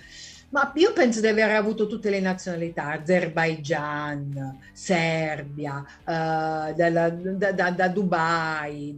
Ma 0.48 0.72
io 0.76 0.94
penso 0.94 1.20
di 1.20 1.26
aver 1.26 1.50
avuto 1.50 1.86
tutte 1.86 2.08
le 2.08 2.20
nazionalità, 2.20 2.92
Azerbaijan, 2.92 4.58
Serbia, 4.72 5.76
uh, 5.78 6.74
da, 6.74 6.90
da, 6.90 7.10
da, 7.52 7.70
da, 7.70 7.88
Dubai, 7.88 8.94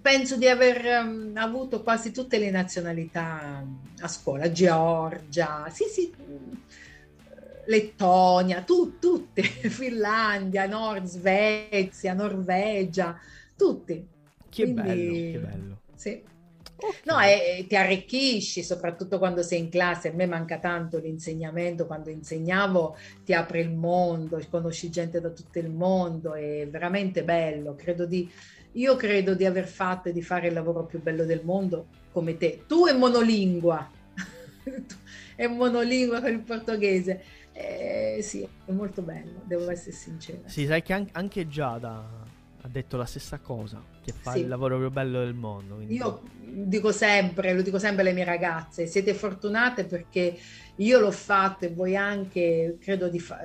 penso 0.00 0.36
di 0.36 0.48
aver 0.48 1.04
um, 1.04 1.32
avuto 1.34 1.82
quasi 1.82 2.10
tutte 2.10 2.38
le 2.38 2.50
nazionalità 2.50 3.62
a 4.00 4.08
scuola, 4.08 4.50
Georgia, 4.50 5.68
sì 5.70 5.84
sì, 5.84 6.10
Lettonia, 7.66 8.62
tu, 8.62 8.98
tutte, 8.98 9.42
Finlandia, 9.70 10.66
Nord, 10.66 11.04
Svezia, 11.04 12.12
Norvegia, 12.14 13.18
tutti. 13.56 14.06
Che 14.48 14.62
Quindi, 14.64 14.82
bello, 14.82 15.12
che 15.12 15.38
bello. 15.38 15.80
Sì. 15.94 16.22
Okay. 16.82 17.00
No, 17.04 17.20
e, 17.20 17.64
ti 17.68 17.76
arricchisci, 17.76 18.64
soprattutto 18.64 19.18
quando 19.18 19.42
sei 19.42 19.60
in 19.60 19.68
classe. 19.68 20.08
A 20.08 20.12
me 20.12 20.26
manca 20.26 20.58
tanto 20.58 20.98
l'insegnamento, 20.98 21.86
quando 21.86 22.10
insegnavo 22.10 22.96
ti 23.24 23.32
apre 23.32 23.60
il 23.60 23.70
mondo, 23.70 24.44
conosci 24.50 24.90
gente 24.90 25.20
da 25.20 25.30
tutto 25.30 25.60
il 25.60 25.70
mondo, 25.70 26.34
è 26.34 26.66
veramente 26.68 27.22
bello. 27.22 27.76
Credo 27.76 28.04
di, 28.04 28.28
io 28.72 28.96
credo 28.96 29.34
di 29.34 29.44
aver 29.44 29.68
fatto 29.68 30.08
e 30.08 30.12
di 30.12 30.22
fare 30.22 30.48
il 30.48 30.54
lavoro 30.54 30.84
più 30.84 31.00
bello 31.00 31.24
del 31.24 31.42
mondo 31.44 31.86
come 32.10 32.36
te. 32.36 32.64
Tu 32.66 32.86
è 32.86 32.92
monolingua, 32.92 33.88
è 35.36 35.46
monolingua 35.46 36.20
con 36.20 36.30
il 36.30 36.40
portoghese 36.40 37.22
eh, 37.52 38.18
sì, 38.22 38.46
è 38.64 38.72
molto 38.72 39.02
bello, 39.02 39.42
devo 39.44 39.70
essere 39.70 39.92
sincera. 39.92 40.40
Sì, 40.46 40.66
sai 40.66 40.82
che 40.82 41.08
anche 41.12 41.48
Giada 41.48 42.30
ha 42.64 42.68
detto 42.68 42.96
la 42.96 43.04
stessa 43.04 43.38
cosa, 43.38 43.82
che 44.02 44.12
fa 44.12 44.32
sì. 44.32 44.40
il 44.40 44.48
lavoro 44.48 44.78
più 44.78 44.90
bello 44.90 45.18
del 45.18 45.34
mondo. 45.34 45.76
Quindi... 45.76 45.94
Io 45.94 46.22
dico 46.40 46.92
sempre, 46.92 47.52
lo 47.52 47.62
dico 47.62 47.78
sempre 47.78 48.02
alle 48.02 48.12
mie 48.12 48.24
ragazze, 48.24 48.86
siete 48.86 49.14
fortunate 49.14 49.84
perché 49.84 50.38
io 50.76 51.00
l'ho 51.00 51.10
fatto 51.10 51.64
e 51.64 51.72
voi 51.74 51.96
anche, 51.96 52.78
credo 52.80 53.10
fa- 53.18 53.40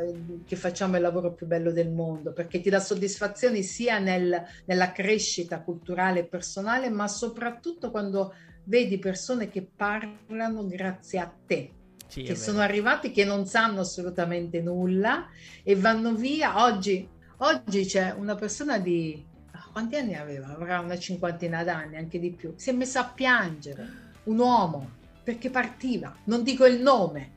che 0.45 0.55
facciamo 0.55 0.95
il 0.95 1.01
lavoro 1.01 1.33
più 1.33 1.47
bello 1.47 1.71
del 1.71 1.89
mondo, 1.89 2.31
perché 2.31 2.61
ti 2.61 2.69
dà 2.69 2.79
soddisfazioni 2.79 3.63
sia 3.63 3.99
nel, 3.99 4.41
nella 4.65 4.91
crescita 4.91 5.61
culturale 5.61 6.19
e 6.19 6.25
personale, 6.25 6.89
ma 6.89 7.07
soprattutto 7.07 7.91
quando 7.91 8.33
vedi 8.65 8.99
persone 8.99 9.49
che 9.49 9.67
parlano 9.75 10.65
grazie 10.67 11.19
a 11.19 11.33
te. 11.45 11.71
Sì, 12.07 12.23
che 12.23 12.35
sono 12.35 12.59
arrivati 12.59 13.11
che 13.11 13.25
non 13.25 13.45
sanno 13.45 13.81
assolutamente 13.81 14.61
nulla 14.61 15.27
e 15.63 15.75
vanno 15.75 16.13
via. 16.13 16.63
Oggi 16.63 17.15
Oggi 17.39 17.85
c'è 17.85 18.15
una 18.17 18.33
persona 18.33 18.79
di... 18.79 19.23
Quanti 19.71 19.95
anni 19.95 20.15
aveva? 20.15 20.47
Avrà 20.47 20.79
una 20.79 20.97
cinquantina 20.97 21.63
d'anni, 21.63 21.97
anche 21.97 22.19
di 22.19 22.31
più. 22.31 22.53
Si 22.55 22.71
è 22.71 22.73
messa 22.73 23.01
a 23.01 23.09
piangere, 23.09 23.87
un 24.23 24.39
uomo, 24.39 24.89
perché 25.23 25.51
partiva. 25.51 26.15
Non 26.23 26.41
dico 26.41 26.65
il 26.65 26.81
nome, 26.81 27.33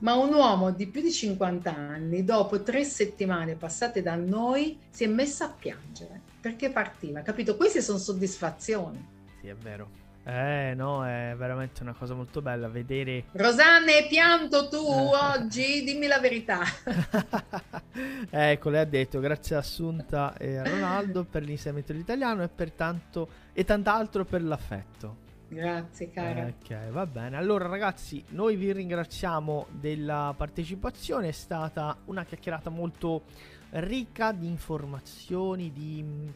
ma 0.00 0.14
un 0.14 0.32
uomo 0.32 0.70
di 0.70 0.86
più 0.86 1.00
di 1.00 1.10
50 1.10 1.74
anni, 1.74 2.22
dopo 2.22 2.62
tre 2.62 2.84
settimane 2.84 3.56
passate 3.56 4.02
da 4.02 4.14
noi, 4.14 4.78
si 4.88 5.02
è 5.02 5.08
messa 5.08 5.46
a 5.46 5.50
piangere, 5.50 6.20
perché 6.40 6.70
partiva. 6.70 7.22
Capito? 7.22 7.56
Queste 7.56 7.82
sono 7.82 7.98
soddisfazioni. 7.98 9.04
Sì, 9.40 9.48
è 9.48 9.56
vero. 9.56 9.90
Eh 10.22 10.74
no, 10.76 11.06
è 11.06 11.34
veramente 11.36 11.82
una 11.82 11.94
cosa 11.94 12.14
molto 12.14 12.42
bella 12.42 12.68
vedere. 12.68 13.24
Rosanne, 13.32 13.94
hai 13.94 14.06
pianto 14.06 14.68
tu 14.68 14.76
oggi? 14.76 15.82
Dimmi 15.82 16.06
la 16.06 16.18
verità. 16.18 16.60
ecco, 18.30 18.68
lei 18.68 18.80
ha 18.80 18.84
detto 18.84 19.18
grazie 19.18 19.56
a 19.56 19.60
Assunta 19.60 20.36
e 20.36 20.56
a 20.56 20.64
Ronaldo 20.64 21.24
per 21.24 21.42
l'insegnamento 21.42 21.92
dell'italiano 21.92 22.42
e 22.42 22.48
per 22.48 22.70
tanto 22.72 23.28
e 23.52 23.64
tant'altro 23.64 24.24
per 24.24 24.42
l'affetto. 24.42 25.28
Grazie 25.48 26.10
cara. 26.10 26.46
Ok, 26.46 26.90
va 26.90 27.06
bene. 27.06 27.36
Allora 27.36 27.66
ragazzi, 27.66 28.22
noi 28.28 28.54
vi 28.54 28.72
ringraziamo 28.72 29.66
della 29.70 30.32
partecipazione, 30.36 31.28
è 31.28 31.32
stata 31.32 31.96
una 32.04 32.24
chiacchierata 32.24 32.70
molto 32.70 33.22
ricca 33.70 34.32
di 34.32 34.46
informazioni, 34.46 35.72
di 35.72 36.32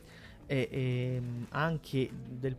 e, 0.46 0.68
e, 0.70 1.22
anche 1.50 2.11
dal 2.12 2.57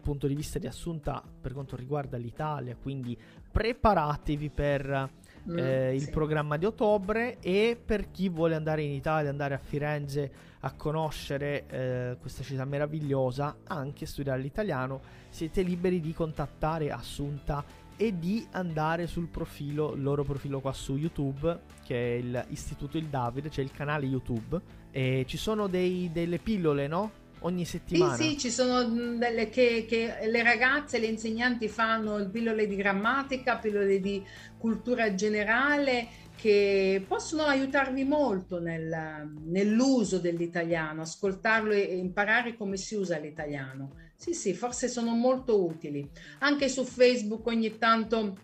punto 0.00 0.26
di 0.26 0.34
vista 0.34 0.58
di 0.58 0.66
assunta 0.66 1.22
per 1.40 1.52
quanto 1.52 1.76
riguarda 1.76 2.16
l'Italia, 2.16 2.76
quindi 2.80 3.16
preparatevi 3.50 4.50
per 4.50 5.10
mm, 5.48 5.58
eh, 5.58 5.94
il 5.94 6.10
programma 6.10 6.56
di 6.56 6.64
ottobre 6.64 7.38
e 7.40 7.78
per 7.82 8.10
chi 8.10 8.28
vuole 8.28 8.54
andare 8.54 8.82
in 8.82 8.92
Italia, 8.92 9.30
andare 9.30 9.54
a 9.54 9.58
Firenze 9.58 10.46
a 10.60 10.72
conoscere 10.72 11.66
eh, 11.68 12.16
questa 12.20 12.42
città 12.42 12.64
meravigliosa, 12.64 13.58
anche 13.64 14.06
studiare 14.06 14.40
l'italiano, 14.40 15.00
siete 15.28 15.62
liberi 15.62 16.00
di 16.00 16.12
contattare 16.12 16.90
Assunta 16.90 17.64
e 17.96 18.16
di 18.16 18.46
andare 18.52 19.08
sul 19.08 19.26
profilo, 19.26 19.94
il 19.94 20.02
loro 20.02 20.22
profilo 20.22 20.60
qua 20.60 20.72
su 20.72 20.96
YouTube, 20.96 21.60
che 21.84 21.96
è 21.96 22.18
il 22.18 22.46
Istituto 22.50 22.96
Il 22.96 23.06
Davide, 23.06 23.50
cioè 23.50 23.64
il 23.64 23.72
canale 23.72 24.06
YouTube. 24.06 24.60
E 24.90 25.24
ci 25.26 25.36
sono 25.36 25.66
dei, 25.66 26.10
delle 26.12 26.38
pillole, 26.38 26.86
no? 26.86 27.10
Ogni 27.40 27.64
settimana. 27.64 28.14
Sì, 28.14 28.30
sì, 28.30 28.38
ci 28.38 28.50
sono 28.50 29.16
delle 29.16 29.48
che, 29.48 29.86
che, 29.88 30.26
le 30.28 30.42
ragazze, 30.42 30.98
le 30.98 31.06
insegnanti 31.06 31.68
fanno 31.68 32.28
pillole 32.30 32.66
di 32.66 32.76
grammatica, 32.76 33.58
pillole 33.58 34.00
di 34.00 34.24
cultura 34.56 35.14
generale 35.14 36.26
che 36.36 37.04
possono 37.06 37.42
aiutarvi 37.42 38.04
molto 38.04 38.60
nel, 38.60 39.28
nell'uso 39.46 40.18
dell'italiano, 40.18 41.02
ascoltarlo 41.02 41.72
e 41.72 41.96
imparare 41.96 42.56
come 42.56 42.76
si 42.76 42.94
usa 42.94 43.18
l'italiano. 43.18 43.94
Sì, 44.14 44.34
sì, 44.34 44.54
forse 44.54 44.88
sono 44.88 45.14
molto 45.14 45.64
utili. 45.64 46.08
Anche 46.38 46.68
su 46.68 46.84
Facebook 46.84 47.46
ogni 47.46 47.76
tanto 47.78 48.36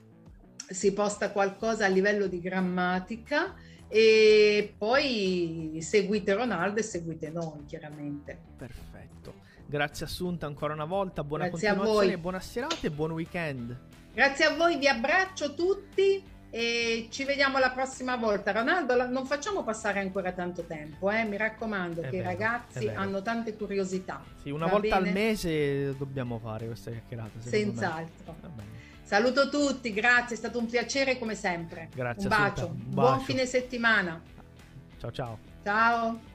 si 0.68 0.92
posta 0.92 1.30
qualcosa 1.30 1.84
a 1.84 1.88
livello 1.88 2.26
di 2.26 2.40
grammatica 2.40 3.54
e 3.94 4.74
poi 4.76 5.78
seguite 5.80 6.34
Ronaldo 6.34 6.80
e 6.80 6.82
seguite 6.82 7.30
noi 7.30 7.64
chiaramente. 7.64 8.36
Perfetto. 8.56 9.34
Grazie 9.66 10.06
Assunta 10.06 10.46
ancora 10.46 10.74
una 10.74 10.84
volta, 10.84 11.22
buona 11.22 11.46
Grazie 11.46 11.68
continuazione, 11.68 12.18
buona 12.18 12.40
serata 12.40 12.76
e 12.80 12.90
buon 12.90 13.12
weekend. 13.12 13.78
Grazie 14.12 14.46
a 14.46 14.56
voi, 14.56 14.78
vi 14.78 14.88
abbraccio 14.88 15.54
tutti 15.54 16.20
e 16.50 17.06
ci 17.08 17.22
vediamo 17.22 17.58
la 17.58 17.70
prossima 17.70 18.16
volta. 18.16 18.50
Ronaldo, 18.50 19.08
non 19.08 19.26
facciamo 19.26 19.62
passare 19.62 20.00
ancora 20.00 20.32
tanto 20.32 20.62
tempo, 20.62 21.08
eh? 21.12 21.22
mi 21.22 21.36
raccomando 21.36 22.00
è 22.00 22.08
che 22.08 22.16
vero, 22.16 22.22
i 22.22 22.32
ragazzi 22.32 22.88
hanno 22.88 23.22
tante 23.22 23.54
curiosità. 23.56 24.24
Sì, 24.42 24.50
una 24.50 24.66
volta 24.66 24.98
bene? 24.98 25.08
al 25.08 25.14
mese 25.14 25.96
dobbiamo 25.96 26.40
fare 26.40 26.66
questa 26.66 26.90
chiacchierata. 26.90 27.38
Senz'altro. 27.38 28.34
Saluto 29.04 29.50
tutti, 29.50 29.92
grazie, 29.92 30.34
è 30.34 30.38
stato 30.38 30.58
un 30.58 30.66
piacere 30.66 31.18
come 31.18 31.34
sempre. 31.34 31.90
Grazie. 31.94 32.22
Un 32.22 32.28
bacio. 32.28 32.66
Un 32.66 32.76
bacio. 32.88 33.08
Buon 33.08 33.20
fine 33.20 33.44
settimana. 33.44 34.20
Ciao 34.98 35.12
ciao. 35.12 35.38
Ciao. 35.62 36.32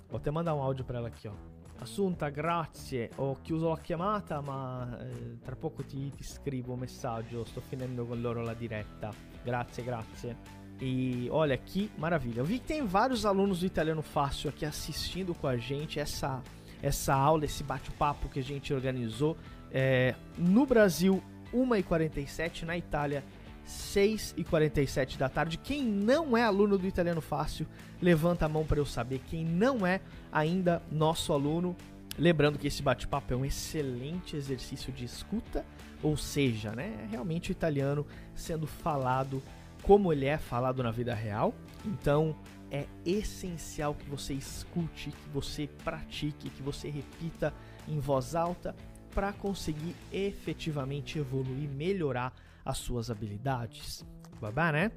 Vou 0.08 0.18
até 0.18 0.32
mandar 0.32 0.52
um 0.56 0.60
áudio 0.60 0.84
para 0.84 0.98
ela 0.98 1.06
aqui, 1.06 1.28
ó. 1.28 1.34
Assunta, 1.78 2.28
grazie. 2.28 3.10
Ho 3.16 3.36
chiuso 3.44 3.68
la 3.68 3.78
chiamata, 3.78 4.42
ma 4.42 4.98
eh, 5.00 5.38
tra 5.44 5.54
poco 5.54 5.84
ti, 5.84 6.10
ti 6.10 6.24
scrivo 6.24 6.72
un 6.72 6.80
messaggio. 6.80 7.44
Sto 7.44 7.60
finendo 7.60 8.04
con 8.04 8.20
loro 8.20 8.42
la 8.42 8.54
diretta. 8.54 9.10
Grazie, 9.44 9.84
grazie. 9.84 10.59
E 10.80 11.28
olha 11.30 11.56
que 11.56 11.90
maravilha. 11.98 12.40
Eu 12.40 12.44
vi 12.44 12.58
que 12.58 12.66
tem 12.66 12.86
vários 12.86 13.26
alunos 13.26 13.60
do 13.60 13.66
Italiano 13.66 14.02
Fácil 14.02 14.48
aqui 14.48 14.64
assistindo 14.64 15.34
com 15.34 15.46
a 15.46 15.56
gente 15.56 16.00
essa, 16.00 16.42
essa 16.82 17.14
aula, 17.14 17.44
esse 17.44 17.62
bate-papo 17.62 18.28
que 18.28 18.38
a 18.40 18.42
gente 18.42 18.72
organizou. 18.72 19.36
É, 19.70 20.14
no 20.38 20.64
Brasil, 20.64 21.22
1h47, 21.52 22.62
na 22.62 22.78
Itália, 22.78 23.22
6h47 23.68 25.18
da 25.18 25.28
tarde. 25.28 25.58
Quem 25.58 25.84
não 25.84 26.36
é 26.36 26.42
aluno 26.42 26.78
do 26.78 26.86
Italiano 26.86 27.20
Fácil, 27.20 27.66
levanta 28.00 28.46
a 28.46 28.48
mão 28.48 28.64
para 28.64 28.78
eu 28.78 28.86
saber. 28.86 29.20
Quem 29.28 29.44
não 29.44 29.86
é 29.86 30.00
ainda 30.32 30.82
nosso 30.90 31.32
aluno, 31.32 31.76
lembrando 32.18 32.58
que 32.58 32.66
esse 32.66 32.82
bate-papo 32.82 33.34
é 33.34 33.36
um 33.36 33.44
excelente 33.44 34.34
exercício 34.34 34.92
de 34.92 35.04
escuta, 35.04 35.64
ou 36.02 36.16
seja, 36.16 36.72
né, 36.72 37.00
é 37.04 37.10
realmente 37.10 37.50
o 37.50 37.52
italiano 37.52 38.06
sendo 38.34 38.66
falado 38.66 39.42
como 39.82 40.12
ele 40.12 40.26
é 40.26 40.38
falado 40.38 40.82
na 40.82 40.90
vida 40.90 41.14
real. 41.14 41.54
Então 41.84 42.36
é 42.70 42.86
essencial 43.04 43.94
que 43.94 44.08
você 44.08 44.34
escute, 44.34 45.10
que 45.10 45.28
você 45.30 45.68
pratique, 45.84 46.50
que 46.50 46.62
você 46.62 46.88
repita 46.88 47.52
em 47.88 47.98
voz 47.98 48.34
alta 48.34 48.74
para 49.14 49.32
conseguir 49.32 49.96
efetivamente 50.12 51.18
evoluir, 51.18 51.68
melhorar 51.68 52.32
as 52.64 52.78
suas 52.78 53.10
habilidades. 53.10 54.04
Babá, 54.40 54.70
né? 54.72 54.92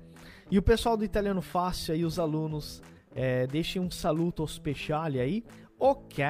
E 0.52 0.58
o 0.58 0.62
pessoal 0.62 0.96
do 0.96 1.04
Italiano 1.04 1.42
Fácil 1.42 1.94
aí, 1.94 2.06
os 2.06 2.20
alunos, 2.20 2.82
É, 3.16 3.46
deixem 3.46 3.80
um 3.80 3.92
saluto 3.92 4.44
speciale 4.48 5.20
aí. 5.20 5.44
Ok. 5.78 6.24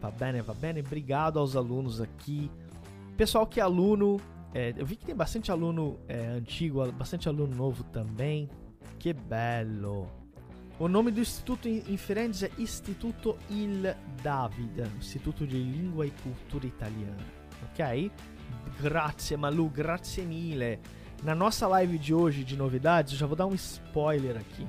Va 0.00 0.12
bene, 0.12 0.40
va 0.40 0.54
bene. 0.54 0.78
Obrigado 0.78 1.40
aos 1.40 1.56
alunos 1.56 2.00
aqui. 2.00 2.48
Pessoal 3.16 3.48
que 3.48 3.58
é 3.58 3.64
aluno, 3.64 4.20
é, 4.54 4.74
eu 4.76 4.84
vi 4.84 4.96
que 4.96 5.04
tem 5.04 5.14
bastante 5.14 5.50
aluno 5.50 5.98
é, 6.08 6.26
antigo, 6.26 6.90
bastante 6.92 7.28
aluno 7.28 7.54
novo 7.54 7.84
também. 7.84 8.48
Que 8.98 9.12
bello! 9.12 10.08
O 10.78 10.88
nome 10.88 11.10
do 11.10 11.20
istituto 11.20 11.68
em 11.68 11.96
Firenze 11.96 12.46
é 12.46 12.50
Istituto 12.58 13.36
Il 13.48 13.94
David, 14.22 14.82
Istituto 15.00 15.46
di 15.46 15.62
Lingua 15.62 16.06
e 16.06 16.10
Cultura 16.10 16.66
Italiana. 16.66 17.24
Ok? 17.70 18.10
Grazie 18.80 19.36
Malu, 19.36 19.68
grazie 19.68 20.24
mille. 20.24 20.80
Na 21.22 21.34
nossa 21.34 21.68
live 21.68 21.98
de 21.98 22.12
hoje 22.12 22.42
de 22.42 22.56
novidades, 22.56 23.12
eu 23.12 23.18
já 23.18 23.26
vou 23.26 23.36
dar 23.36 23.46
um 23.46 23.54
spoiler 23.54 24.36
aqui, 24.36 24.66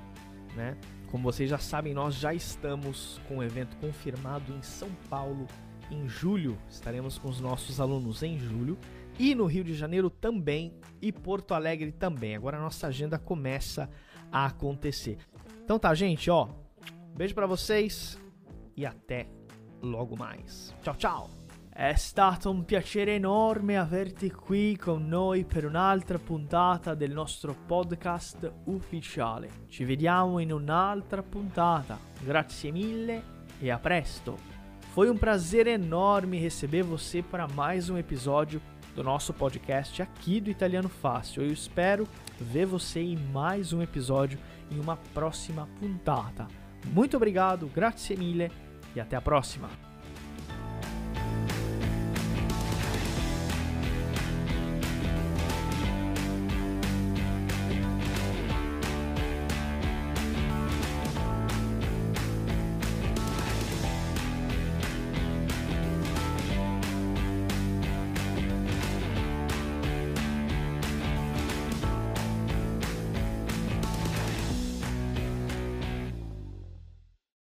né? 0.55 0.77
Como 1.09 1.23
vocês 1.23 1.49
já 1.49 1.57
sabem, 1.57 1.93
nós 1.93 2.15
já 2.15 2.33
estamos 2.33 3.19
com 3.27 3.37
o 3.37 3.43
evento 3.43 3.75
confirmado 3.77 4.53
em 4.53 4.61
São 4.61 4.89
Paulo 5.09 5.47
em 5.89 6.07
julho. 6.07 6.57
Estaremos 6.69 7.17
com 7.17 7.29
os 7.29 7.39
nossos 7.39 7.79
alunos 7.79 8.21
em 8.21 8.37
julho 8.37 8.77
e 9.19 9.35
no 9.35 9.45
Rio 9.45 9.63
de 9.63 9.73
Janeiro 9.73 10.09
também 10.09 10.73
e 11.01 11.11
Porto 11.11 11.53
Alegre 11.53 11.91
também. 11.91 12.35
Agora 12.35 12.57
a 12.57 12.61
nossa 12.61 12.87
agenda 12.87 13.17
começa 13.19 13.89
a 14.31 14.45
acontecer. 14.45 15.17
Então 15.63 15.77
tá, 15.79 15.93
gente, 15.93 16.29
ó. 16.29 16.49
Beijo 17.15 17.35
para 17.35 17.45
vocês 17.45 18.19
e 18.75 18.85
até 18.85 19.27
logo 19.81 20.17
mais. 20.17 20.73
Tchau, 20.81 20.95
tchau. 20.95 21.29
È 21.75 21.95
stato 21.95 22.51
un 22.51 22.65
piacere 22.65 23.15
enorme 23.15 23.77
averti 23.77 24.31
qui 24.31 24.77
con 24.77 25.07
noi 25.07 25.43
per 25.43 25.65
un'altra 25.65 26.19
puntata 26.19 26.93
del 26.93 27.11
nostro 27.11 27.55
podcast 27.65 28.51
ufficiale. 28.65 29.49
Ci 29.67 29.83
vediamo 29.83 30.37
in 30.37 30.51
un'altra 30.51 31.23
puntata. 31.23 31.97
Grazie 32.23 32.71
mille 32.71 33.23
e 33.59 33.71
a 33.71 33.79
presto. 33.79 34.37
Foi 34.91 35.09
um 35.09 35.17
prazer 35.17 35.65
enorme 35.65 36.37
receber 36.37 36.83
você 36.83 37.23
para 37.23 37.47
mais 37.47 37.89
um 37.89 37.97
episódio 37.97 38.61
do 38.95 39.03
nosso 39.03 39.33
podcast 39.33 40.01
aqui 40.01 40.39
do 40.39 40.49
Italiano 40.49 40.89
Fácil. 40.89 41.43
Eu 41.43 41.51
espero 41.51 42.07
ver 42.39 42.65
você 42.65 43.01
em 43.01 43.17
mais 43.17 43.73
um 43.73 43.81
episódio 43.81 44.39
em 44.71 44.79
uma 44.79 44.97
próxima 45.13 45.67
puntata. 45.79 46.47
Muito 46.85 47.17
obrigado, 47.17 47.67
grazie 47.67 48.17
mille 48.17 48.51
e 48.95 48.99
até 48.99 49.15
a 49.15 49.21
próxima. 49.21 49.92